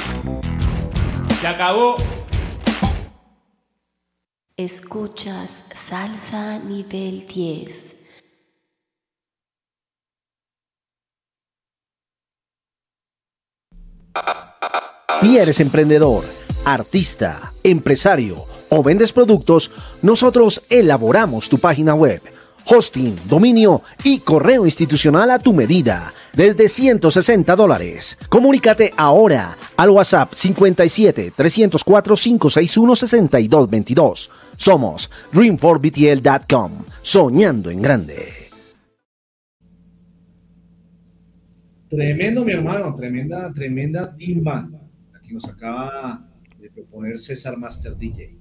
[1.40, 1.98] se acabó.
[4.58, 7.96] Escuchas Salsa Nivel 10.
[15.22, 16.26] Si eres emprendedor,
[16.66, 19.70] artista, empresario o vendes productos,
[20.02, 22.20] nosotros elaboramos tu página web,
[22.72, 28.18] hosting, dominio y correo institucional a tu medida desde 160 dólares.
[28.30, 34.32] Comunícate ahora al WhatsApp 57 304 561 6222.
[34.56, 36.72] Somos dream4btl.com,
[37.02, 38.28] soñando en grande.
[41.90, 44.70] Tremendo, mi hermano, tremenda, tremenda timba
[45.12, 46.26] la que nos acaba
[46.58, 48.41] de proponer César Master DJ.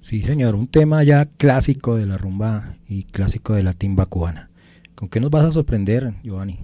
[0.00, 4.48] Sí, señor, un tema ya clásico de la rumba y clásico de la timba cubana.
[4.94, 6.60] ¿Con qué nos vas a sorprender, Giovanni?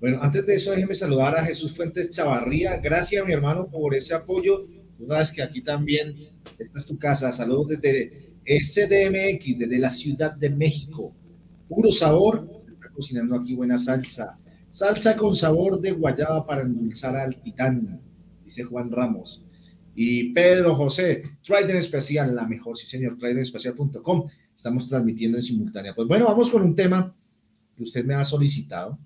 [0.00, 2.76] Bueno, antes de eso, déjeme saludar a Jesús Fuentes Chavarría.
[2.78, 4.66] Gracias, mi hermano, por ese apoyo.
[4.98, 6.14] Tú sabes que aquí también,
[6.58, 7.32] esta es tu casa.
[7.32, 11.14] Saludos desde SDMX, desde la Ciudad de México.
[11.68, 14.34] Puro sabor, se está cocinando aquí buena salsa.
[14.68, 18.00] Salsa con sabor de guayaba para endulzar al titán,
[18.44, 19.46] dice Juan Ramos.
[19.94, 24.26] Y Pedro José, Trident Especial, la mejor, sí señor, tridentespecial.com.
[24.54, 25.94] Estamos transmitiendo en simultánea.
[25.94, 27.14] Pues bueno, vamos con un tema
[27.76, 28.98] que usted me ha solicitado,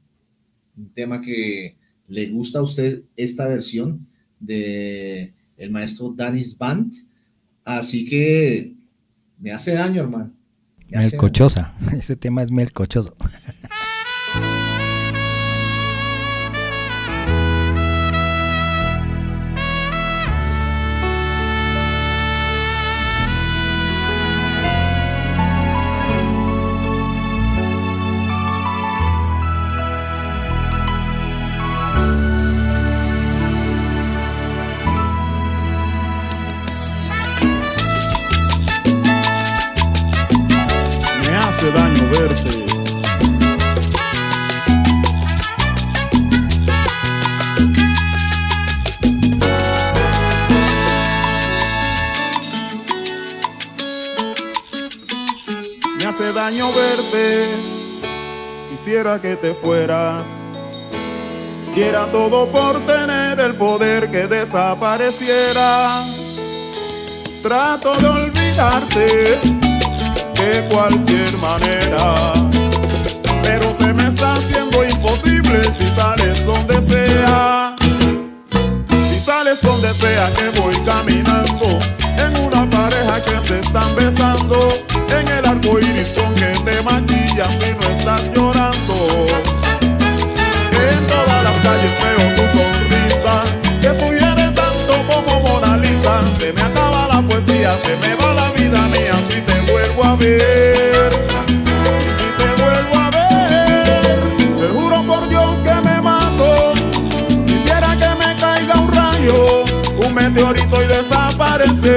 [0.76, 1.76] un tema que
[2.08, 4.06] le gusta a usted esta versión
[4.38, 6.92] de el maestro Danis Band.
[7.64, 8.74] Así que
[9.38, 10.32] me hace daño, hermano.
[10.88, 11.74] Me Melcochosa.
[11.96, 13.16] Ese tema es melcochoso.
[56.32, 57.48] daño verte.
[58.70, 60.28] Quisiera que te fueras.
[61.74, 66.02] Diera todo por tener el poder que desapareciera.
[67.42, 69.38] Trato de olvidarte
[70.34, 72.32] de cualquier manera.
[73.42, 77.76] Pero se me está haciendo imposible si sales donde sea.
[79.08, 81.78] Si sales donde sea que voy caminando.
[82.18, 84.56] En una pareja que se están besando.
[85.10, 89.26] En el arco iris con que te maquillas si no estás llorando.
[90.90, 93.34] En todas las calles veo tu sonrisa.
[93.80, 95.76] Que sugiere tanto como Mona.
[96.38, 100.16] Se me acaba la poesía, se me va la vida mía si te vuelvo a
[100.16, 100.95] ver.
[110.36, 111.96] Meteorito y desaparecer.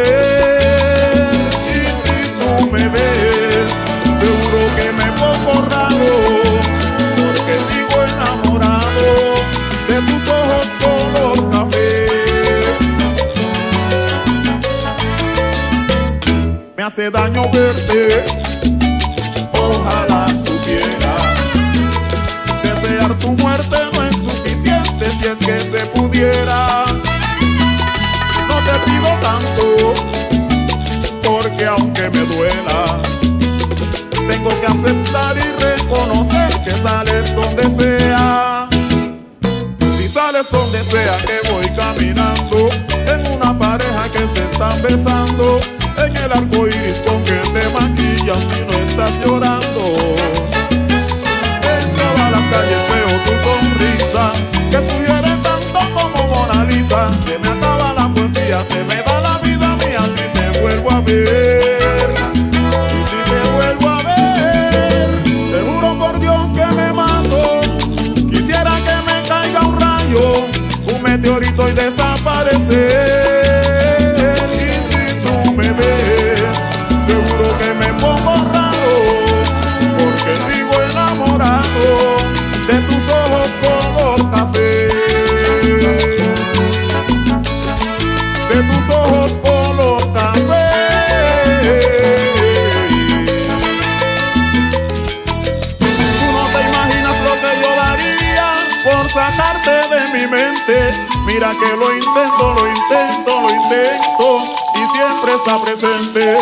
[1.68, 3.72] Y si tú me ves,
[4.18, 6.12] seguro que me pongo raro,
[7.18, 9.10] porque sigo enamorado
[9.90, 11.90] de tus ojos color café.
[16.78, 18.24] me hace daño verte.
[19.52, 21.16] Ojalá supiera.
[22.64, 26.99] Desear tu muerte no es suficiente si es que se pudiera.
[28.70, 29.94] Te pido tanto,
[31.24, 33.00] porque aunque me duela,
[34.28, 38.68] tengo que aceptar y reconocer que sales donde sea.
[39.98, 42.70] Si sales donde sea que voy caminando,
[43.08, 45.60] en una pareja que se están besando,
[45.98, 49.84] en el arco iris con que te maquillas si no estás llorando.
[51.74, 54.32] En todas las calles veo tu sonrisa,
[54.70, 57.10] que sugiere tanto como Mona Lisa.
[57.26, 57.79] Se me acaba
[58.68, 62.14] se me da la vida mía si te vuelvo a ver.
[62.90, 67.62] Y si te vuelvo a ver, te juro por Dios que me mato.
[68.30, 70.48] Quisiera que me caiga un rayo,
[70.94, 73.39] un meteorito y desaparecer.
[101.40, 104.44] Mira que lo intento, lo intento, lo intento
[104.76, 106.38] y siempre está presente.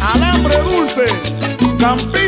[0.00, 1.06] Alambre dulce,
[1.80, 2.27] Campito.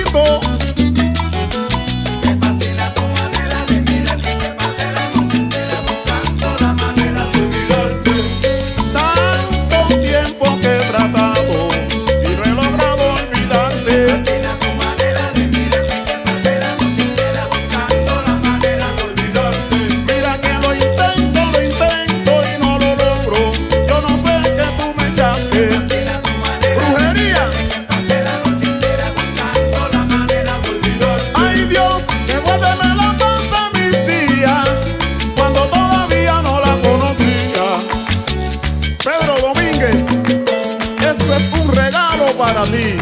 [42.37, 42.99] Para ti.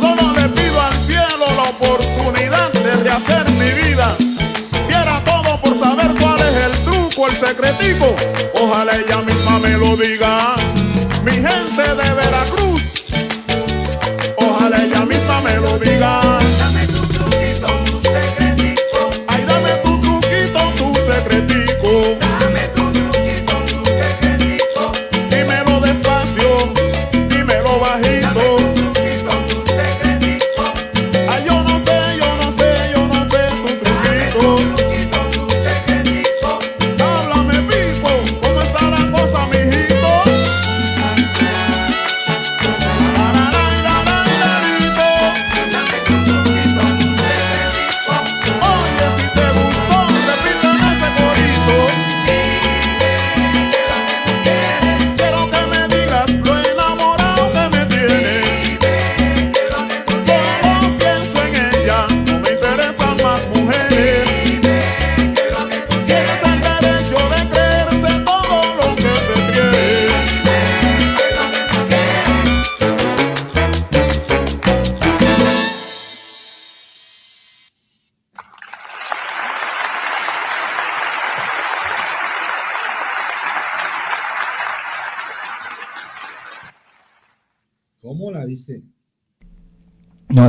[0.00, 4.16] Solo le pido al cielo la oportunidad de rehacer mi vida.
[4.88, 8.14] Diera todo por saber cuál es el truco, el secretico.
[8.60, 10.56] Ojalá ella misma me lo diga.
[11.24, 12.82] Mi gente de Veracruz.
[14.36, 16.25] Ojalá ella misma me lo diga.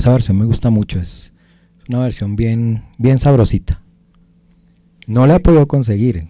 [0.07, 1.01] Esa versión me gusta mucho.
[1.01, 1.33] Es
[1.89, 3.83] una versión bien, bien sabrosita.
[5.05, 6.29] No la he podido conseguir.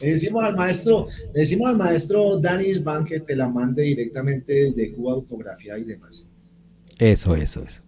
[0.00, 4.72] Le decimos al maestro, le decimos al maestro Danis Van que te la mande directamente
[4.72, 6.30] de Cuba autografía y demás.
[6.98, 7.82] Eso, eso, eso.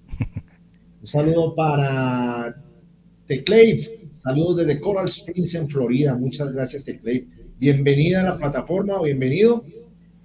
[1.00, 2.54] Un saludo para
[3.26, 6.14] Teclave, saludos desde Coral Springs en Florida.
[6.18, 7.28] Muchas gracias, Teclave.
[7.58, 9.64] Bienvenida a la plataforma, bienvenido.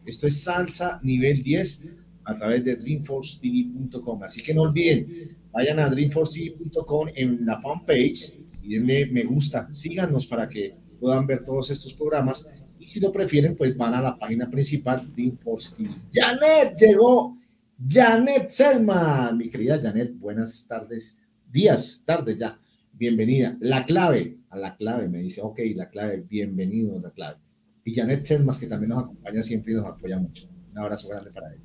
[0.08, 1.90] Esto es Salsa Nivel 10
[2.24, 4.24] a través de dreamforcetv.com.
[4.24, 10.26] Así que no olviden, vayan a dreamforcetv.com en la fanpage y denle me gusta, síganos
[10.28, 12.50] para que puedan ver todos estos programas.
[12.80, 15.90] Y si lo prefieren, pues van a la página principal, Dreamforce TV.
[16.14, 17.38] Janet llegó,
[17.86, 21.22] Janet Selman, mi querida Janet, buenas tardes,
[21.52, 22.58] días, tardes ya,
[22.94, 23.58] bienvenida.
[23.60, 27.47] La clave, a la clave, me dice, ok, la clave, bienvenido a la clave.
[27.88, 30.46] Y Janet Selman, que también nos acompaña siempre y nos apoya mucho.
[30.74, 31.64] Un abrazo grande para ella.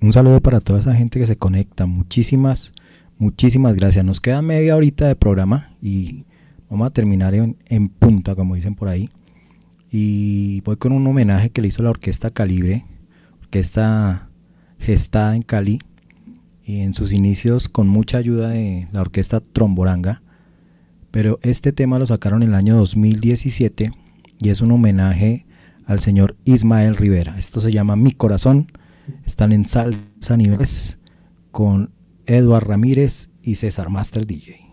[0.00, 1.86] Un saludo para toda esa gente que se conecta.
[1.86, 2.72] Muchísimas,
[3.18, 4.04] muchísimas gracias.
[4.04, 6.24] Nos queda media horita de programa y
[6.68, 9.10] vamos a terminar en, en punta, como dicen por ahí.
[9.92, 12.84] Y voy con un homenaje que le hizo la Orquesta Calibre,
[13.40, 14.28] orquesta
[14.80, 15.78] gestada en Cali,
[16.64, 20.20] y en sus inicios con mucha ayuda de la Orquesta Tromboranga.
[21.12, 23.92] Pero este tema lo sacaron en el año 2017
[24.40, 25.46] y es un homenaje
[25.86, 27.38] al señor Ismael Rivera.
[27.38, 28.72] Esto se llama Mi Corazón.
[29.24, 30.98] Están en salsa niveles
[31.50, 31.92] con
[32.26, 34.63] Eduard Ramírez y César Master DJ.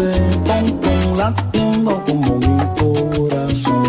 [0.00, 3.82] Hace pom, pom, latiendo como mi corazón.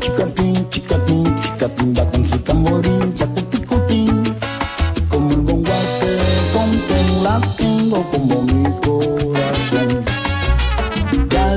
[0.00, 4.22] Chicatín, chicatín, chicatín, va con su tamborín, chacuticutín.
[4.96, 6.16] Y como el bongo hace
[6.52, 10.04] pom, pom, latiendo como mi corazón.
[11.30, 11.54] Ya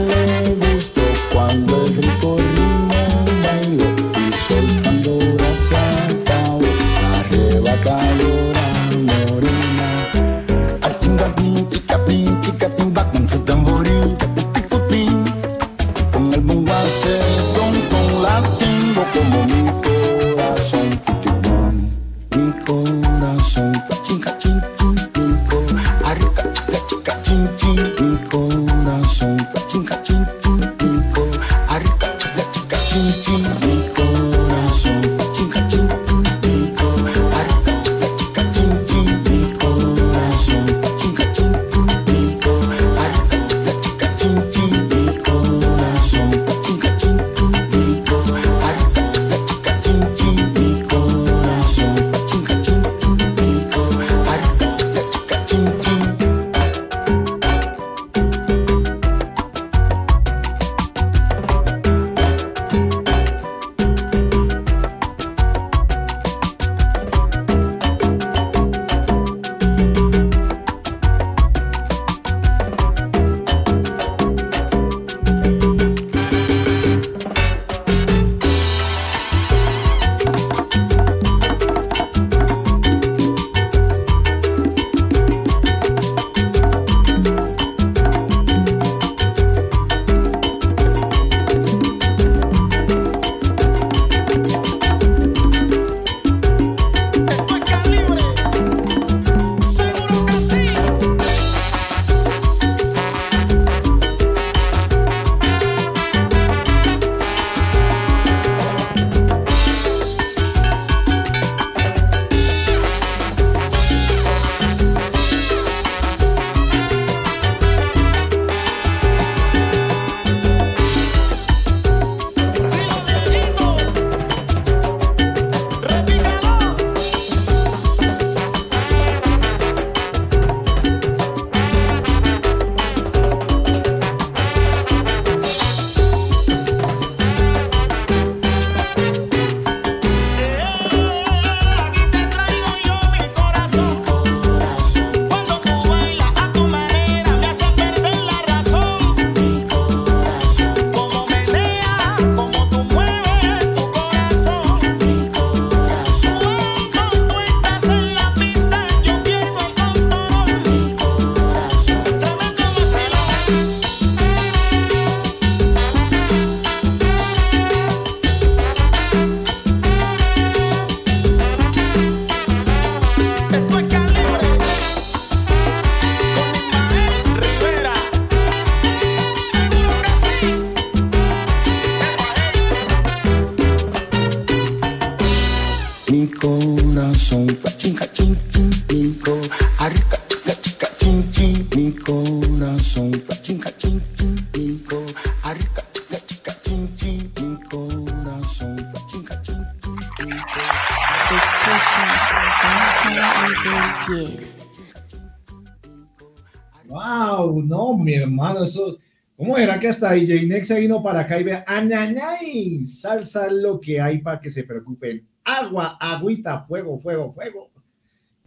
[210.04, 214.40] hasta DJ Nex se vino para acá y vea, añañay, salsa lo que hay para
[214.40, 215.28] que se preocupen?
[215.44, 217.70] Agua, agüita, fuego, fuego, fuego.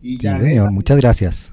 [0.00, 1.52] Y Sí, ya, señor, muchas gracias.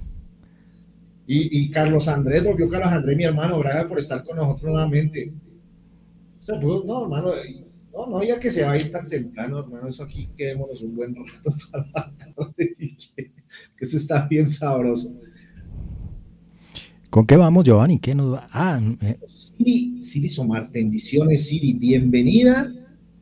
[1.27, 5.33] Y, y Carlos Andrés, volvió Carlos Andrés, mi hermano, gracias por estar con nosotros nuevamente.
[6.39, 7.31] O sea, pues, no, hermano,
[7.93, 10.95] no, no, ya que se va a ir tan temprano, hermano, eso aquí quedémonos un
[10.95, 13.31] buen rato y que,
[13.75, 15.19] que eso está bien sabroso.
[17.09, 17.97] ¿Con qué vamos, Giovanni?
[17.97, 18.47] ¿Qué nos va?
[18.51, 22.71] Ah, eh, Siri, Siri Somar, bendiciones, Siri, bienvenida.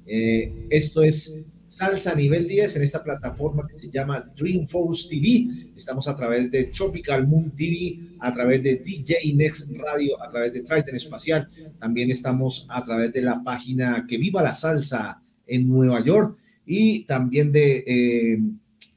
[0.06, 5.72] Eh, esto es Salsa Nivel 10 en esta plataforma que se llama Dreamforce TV.
[5.78, 10.52] Estamos a través de Tropical Moon TV, a través de DJ Next Radio, a través
[10.52, 11.48] de Triton Espacial.
[11.80, 17.06] También estamos a través de la página Que Viva la Salsa en Nueva York y
[17.06, 18.38] también de, eh,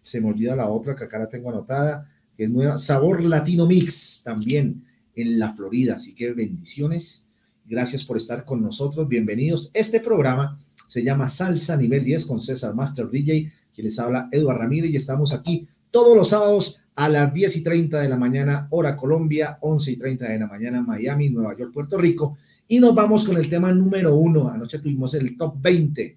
[0.02, 2.09] se me olvida la otra que acá la tengo anotada,
[2.40, 4.82] que es nueva, Sabor Latino Mix también
[5.14, 5.96] en la Florida.
[5.96, 7.28] Así que bendiciones.
[7.66, 9.06] Gracias por estar con nosotros.
[9.06, 9.70] Bienvenidos.
[9.74, 14.62] Este programa se llama Salsa Nivel 10 con César Master DJ, quien les habla Eduardo
[14.62, 18.68] Ramírez y estamos aquí todos los sábados a las 10 y 30 de la mañana,
[18.70, 22.38] hora Colombia, 11 y 30 de la mañana, Miami, Nueva York, Puerto Rico.
[22.68, 24.48] Y nos vamos con el tema número uno.
[24.48, 26.16] Anoche tuvimos el top 20.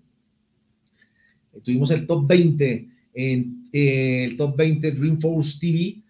[1.62, 6.03] Tuvimos el top 20 en eh, el top 20 Dreamforce TV.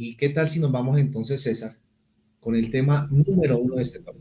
[0.00, 1.72] ¿Y qué tal si nos vamos entonces, César,
[2.38, 4.14] con el tema número uno de este top?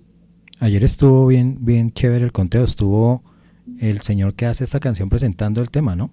[0.59, 2.63] ayer estuvo bien, bien chévere el conteo.
[2.63, 3.21] Estuvo
[3.79, 6.11] el señor que hace esta canción presentando el tema, ¿no?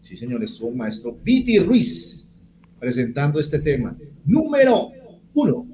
[0.00, 2.28] Sí, señor, estuvo el maestro Viti Ruiz
[2.80, 3.96] presentando este tema.
[4.24, 4.88] Número
[5.32, 5.64] uno.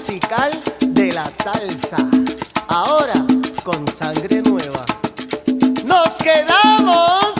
[0.00, 0.50] Musical
[0.80, 1.98] de la salsa.
[2.68, 3.26] Ahora
[3.62, 4.84] con sangre nueva.
[5.84, 7.34] ¡Nos quedamos!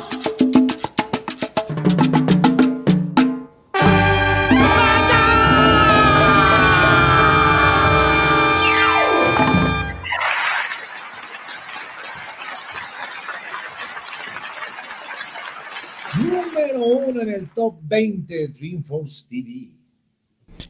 [16.19, 19.71] Número uno en el top 20 Dreamforce TV.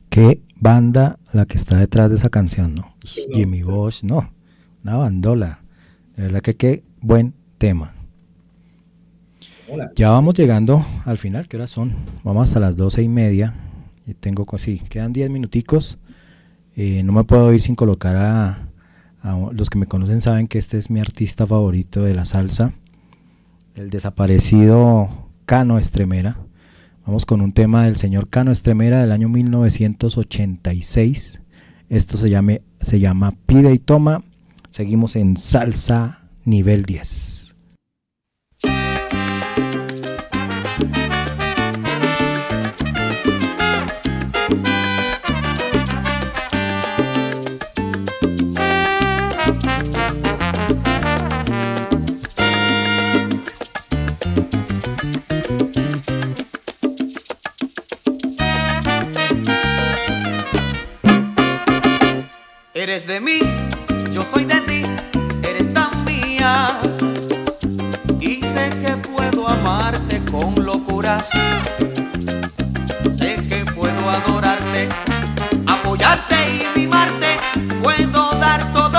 [0.09, 2.95] Qué banda la que está detrás de esa canción, ¿no?
[3.33, 4.31] Jimmy Bosch, no.
[4.85, 5.61] Una bandola.
[6.17, 7.95] De verdad que qué buen tema.
[9.69, 9.91] Hola.
[9.95, 11.93] Ya vamos llegando al final, ¿qué horas son?
[12.25, 13.55] Vamos hasta las doce y media.
[14.07, 15.99] Y tengo así, quedan 10 minuticos.
[16.77, 18.69] Eh, no me puedo ir sin colocar a,
[19.23, 22.73] a- Los que me conocen saben que este es mi artista favorito de la salsa.
[23.77, 26.39] El desaparecido Cano Estremera.
[27.07, 31.41] Vamos con un tema del señor Cano Estremera del año 1986.
[31.89, 34.23] Esto se, llame, se llama Pide y Toma.
[34.69, 37.40] Seguimos en Salsa Nivel 10.
[62.91, 63.39] Eres de mí,
[64.11, 64.83] yo soy de ti,
[65.49, 66.81] eres tan mía.
[68.19, 71.31] Y sé que puedo amarte con locuras.
[73.17, 74.89] Sé que puedo adorarte,
[75.69, 77.37] apoyarte y mimarte.
[77.81, 78.90] Puedo dar todo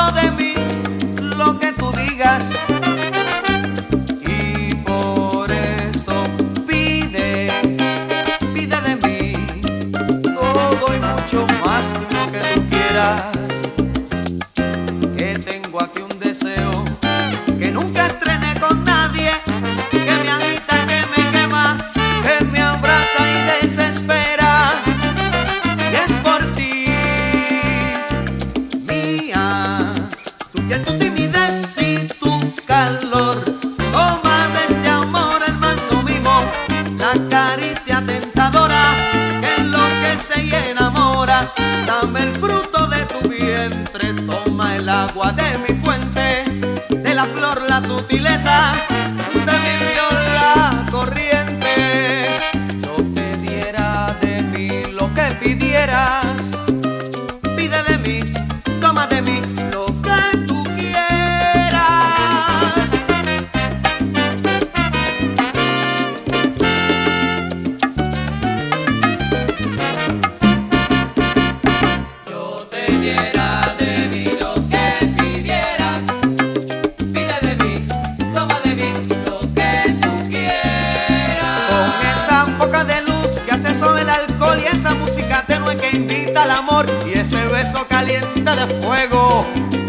[87.61, 89.45] beso caliente de fuego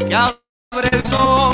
[0.07, 1.52] que abre el son.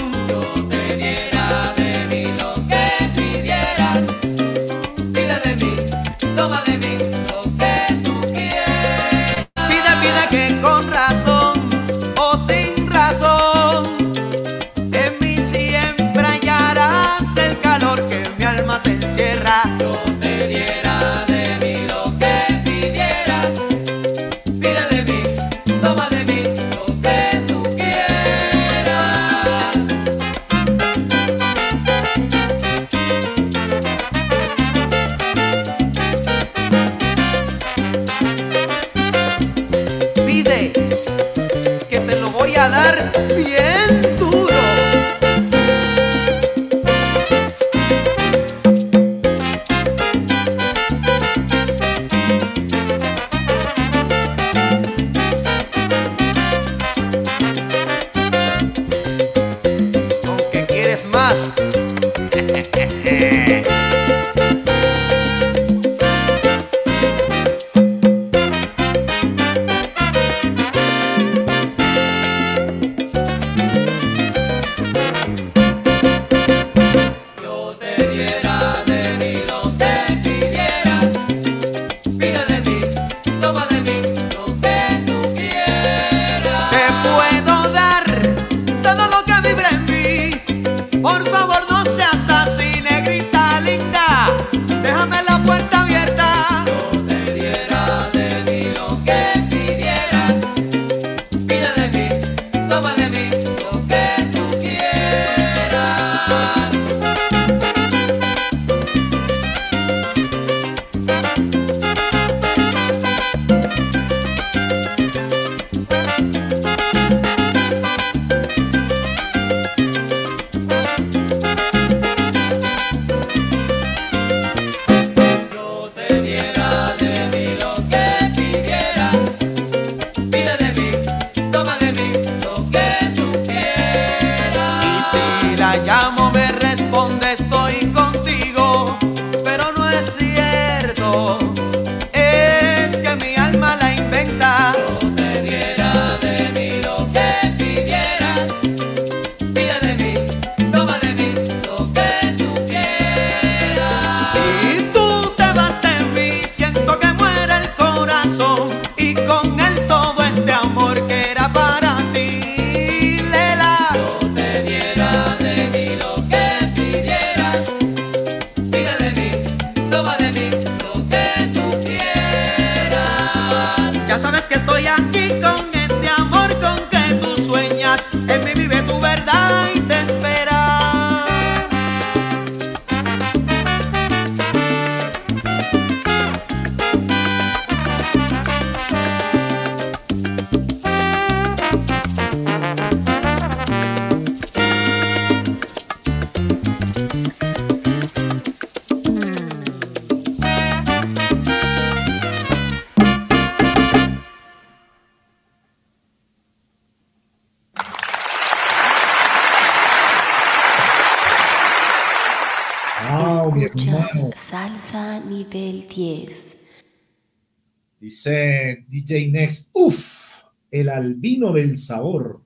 [218.00, 222.42] Dice DJ Next, uff, el albino del sabor.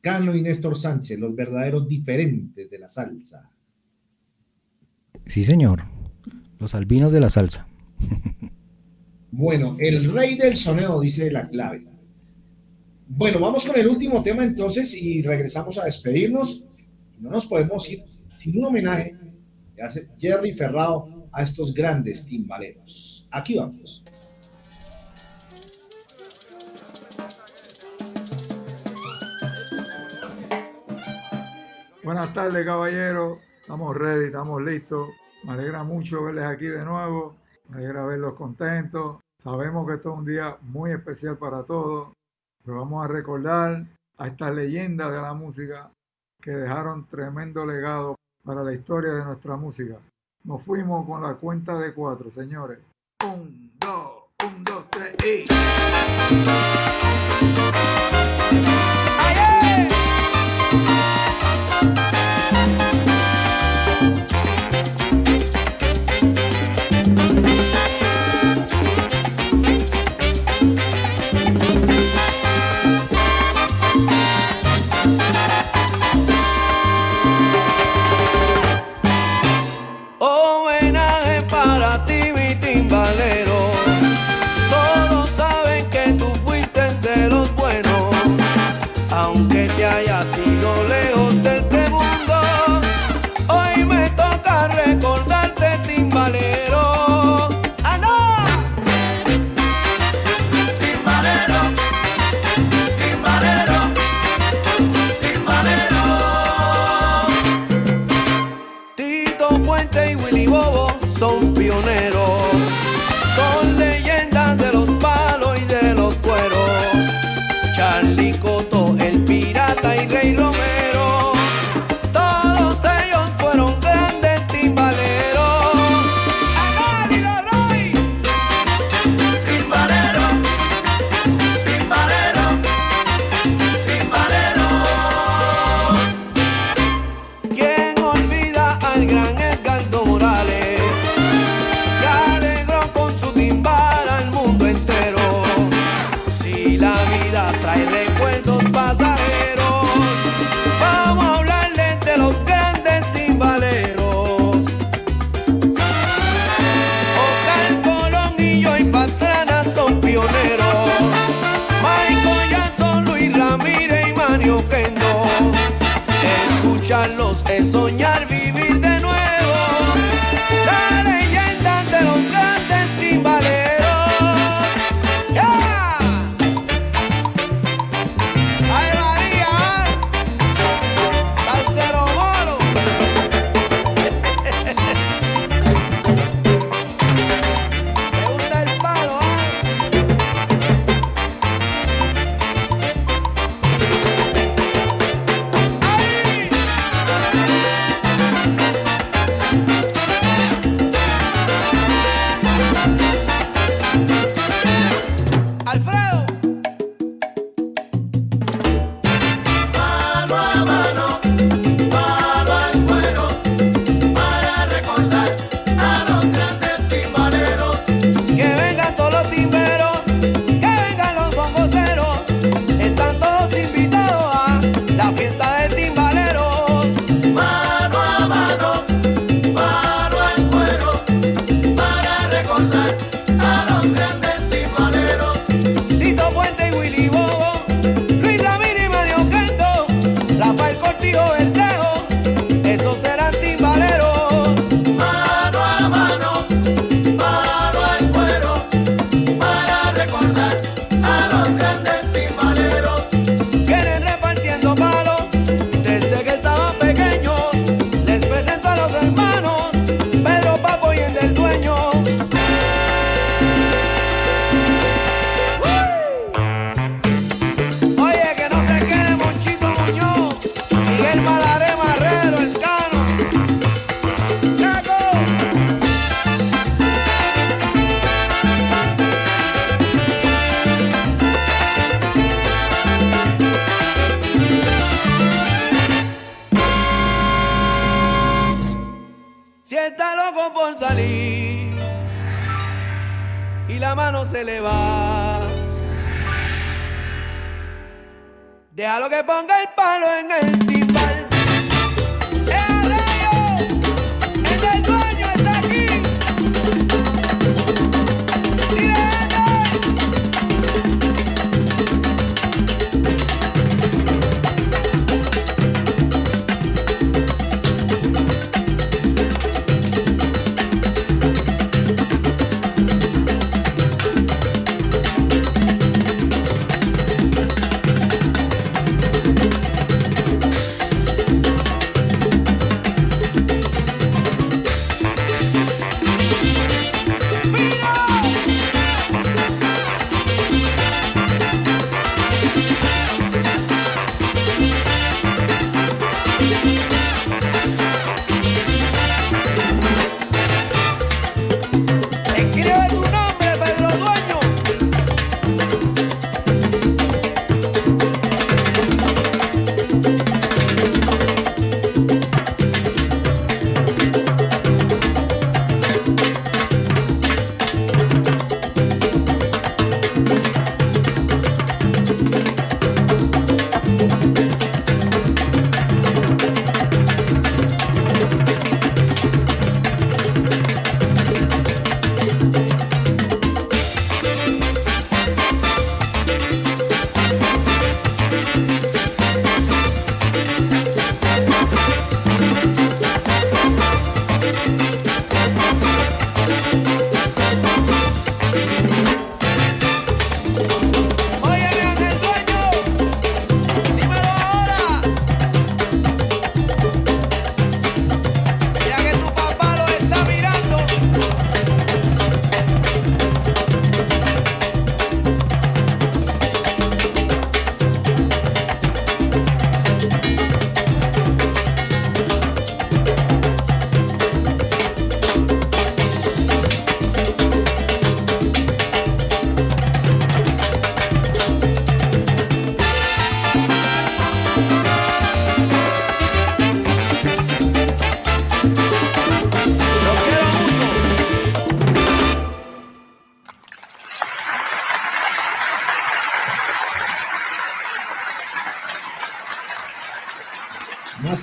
[0.00, 3.48] Cano y Néstor Sánchez, los verdaderos diferentes de la salsa.
[5.26, 5.84] Sí, señor.
[6.58, 7.68] Los albinos de la salsa.
[9.30, 11.86] Bueno, el rey del soneo, dice la clave.
[13.08, 16.66] Bueno, vamos con el último tema entonces y regresamos a despedirnos.
[17.18, 18.02] No nos podemos ir
[18.36, 19.16] sin un homenaje
[19.74, 23.26] que hace Jerry Ferrao a estos grandes timbaleros.
[23.30, 24.04] Aquí vamos.
[32.04, 33.38] Buenas tardes, caballeros.
[33.60, 35.10] Estamos ready, estamos listos.
[35.44, 37.36] Me alegra mucho verles aquí de nuevo.
[37.68, 39.20] Me alegra verlos contentos.
[39.40, 42.12] Sabemos que esto es un día muy especial para todos.
[42.64, 43.84] Pero vamos a recordar
[44.18, 45.92] a estas leyendas de la música
[46.40, 49.98] que dejaron tremendo legado para la historia de nuestra música.
[50.42, 52.80] Nos fuimos con la cuenta de cuatro, señores.
[53.24, 55.44] Un, dos, un, dos, tres y.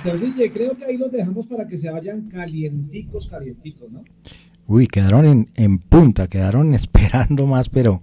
[0.02, 4.02] Master DJ, creo que ahí los dejamos para que se vayan calienticos, calienticos, ¿no?
[4.66, 8.00] Uy, quedaron en, en punta, quedaron esperando más, pero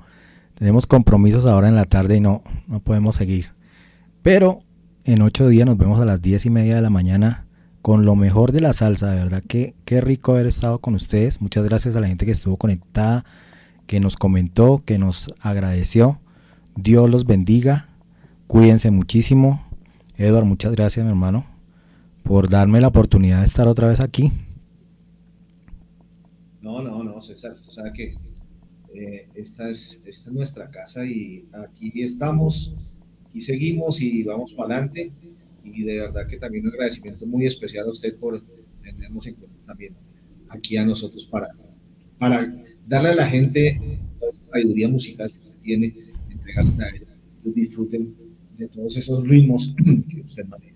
[0.54, 3.48] tenemos compromisos ahora en la tarde y no, no podemos seguir.
[4.22, 4.60] Pero
[5.06, 7.48] en ocho días nos vemos a las diez y media de la mañana
[7.82, 9.10] con lo mejor de la salsa.
[9.10, 11.42] De verdad que qué rico haber estado con ustedes.
[11.42, 13.26] Muchas gracias a la gente que estuvo conectada,
[13.88, 16.20] que nos comentó, que nos agradeció.
[16.76, 17.90] Dios los bendiga.
[18.46, 19.66] Cuídense muchísimo.
[20.16, 21.57] Edward, muchas gracias, mi hermano,
[22.28, 24.32] por darme la oportunidad de estar otra vez aquí.
[26.62, 28.16] No, no, no, César, usted sabe que
[28.94, 32.76] eh, esta, es, esta es nuestra casa y aquí estamos,
[33.34, 35.14] y seguimos y vamos para adelante.
[35.64, 38.44] Y de verdad que también un agradecimiento muy especial a usted por
[38.82, 39.96] tenernos en cuenta también
[40.50, 41.50] aquí a nosotros para,
[42.18, 42.54] para
[42.86, 43.80] darle a la gente
[44.20, 45.96] la sabiduría musical que usted tiene,
[46.30, 47.08] entregarse a ella,
[47.44, 48.14] disfruten
[48.58, 49.76] de todos esos ritmos
[50.10, 50.67] que usted maneja.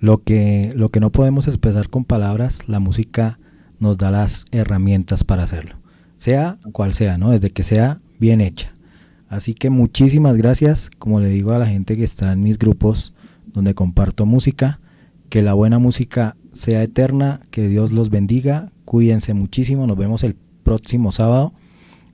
[0.00, 3.38] Lo que, lo que no podemos expresar con palabras, la música
[3.78, 5.76] nos da las herramientas para hacerlo.
[6.16, 7.30] Sea cual sea, ¿no?
[7.30, 8.74] Desde que sea bien hecha.
[9.28, 13.12] Así que muchísimas gracias, como le digo a la gente que está en mis grupos
[13.46, 14.80] donde comparto música,
[15.28, 20.36] que la buena música sea eterna, que Dios los bendiga, cuídense muchísimo, nos vemos el
[20.62, 21.52] próximo sábado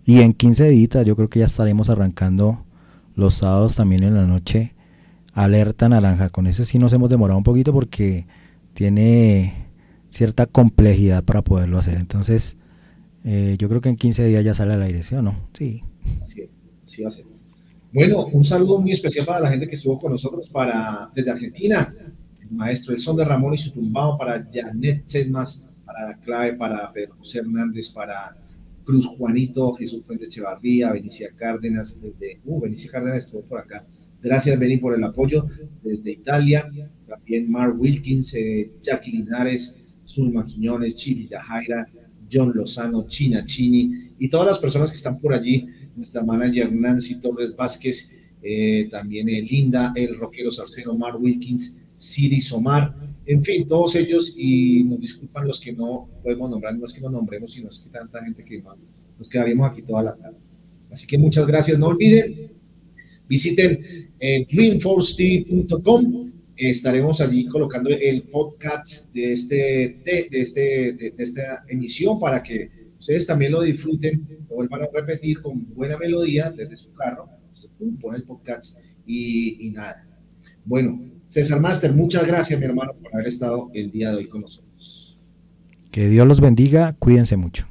[0.04, 2.64] y en 15 días yo creo que ya estaremos arrancando
[3.14, 4.74] los sábados también en la noche
[5.32, 6.28] alerta naranja.
[6.30, 8.26] Con ese sí nos hemos demorado un poquito porque
[8.74, 9.68] tiene
[10.10, 11.96] cierta complejidad para poderlo hacer.
[11.96, 12.56] Entonces,
[13.24, 15.48] eh, yo creo que en 15 días ya sale a la dirección, ¿no?
[15.52, 15.82] Sí.
[16.22, 16.48] Así,
[16.84, 17.26] así va a ser.
[17.92, 21.94] Bueno, un saludo muy especial para la gente que estuvo con nosotros para, desde Argentina.
[22.40, 26.54] El maestro El Son de Ramón y su tumbado para Janet Sedmas, para La Clave,
[26.54, 28.34] para Pedro José Hernández, para
[28.82, 33.84] Cruz Juanito, Jesús Fuente Echevarría, Benicia Cárdenas, desde, uh, Benicia Cárdenas estuvo por acá.
[34.23, 35.47] Gracias, Beni, por el apoyo
[35.82, 36.70] desde Italia.
[37.07, 41.86] También Mark Wilkins, eh, Jackie Linares, Zulma Quiñones, Chili Yajaira,
[42.32, 45.66] John Lozano, China Chini y todas las personas que están por allí.
[45.97, 48.11] Nuestra manager Nancy Torres Vázquez,
[48.43, 52.94] eh, también eh, Linda, el rockero Sarcero, Mark Wilkins, Sirisomar,
[53.24, 57.01] en fin, todos ellos y nos disculpan los que no podemos nombrar, no es que
[57.01, 58.74] nos nombremos, sino es que tanta gente que no,
[59.19, 60.39] nos quedaríamos aquí toda la tarde.
[60.90, 62.52] Así que muchas gracias, no olviden,
[63.32, 63.82] visiten
[64.20, 70.60] eh, dreamforcetv.com, estaremos allí colocando el podcast de, este, de, de este,
[70.92, 75.74] de, de esta emisión para que ustedes también lo disfruten, lo vuelvan a repetir con
[75.74, 77.26] buena melodía desde su carro,
[77.98, 80.06] pone el podcast y, y nada.
[80.62, 84.42] Bueno, César Master, muchas gracias, mi hermano, por haber estado el día de hoy con
[84.42, 85.18] nosotros.
[85.90, 87.66] Que Dios los bendiga, cuídense mucho.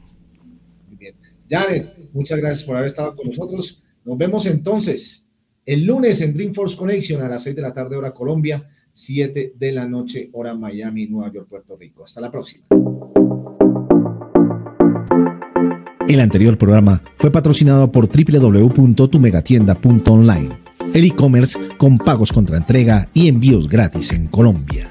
[0.88, 1.14] Muy bien.
[1.48, 3.84] Janet, muchas gracias por haber estado con nosotros.
[4.04, 5.21] Nos vemos entonces
[5.66, 8.60] el lunes en Dreamforce Connection a las 6 de la tarde, hora Colombia,
[8.94, 12.04] 7 de la noche, hora Miami, Nueva York, Puerto Rico.
[12.04, 12.66] Hasta la próxima.
[16.08, 20.50] El anterior programa fue patrocinado por www.tumegatienda.online,
[20.94, 24.91] el e-commerce con pagos contra entrega y envíos gratis en Colombia.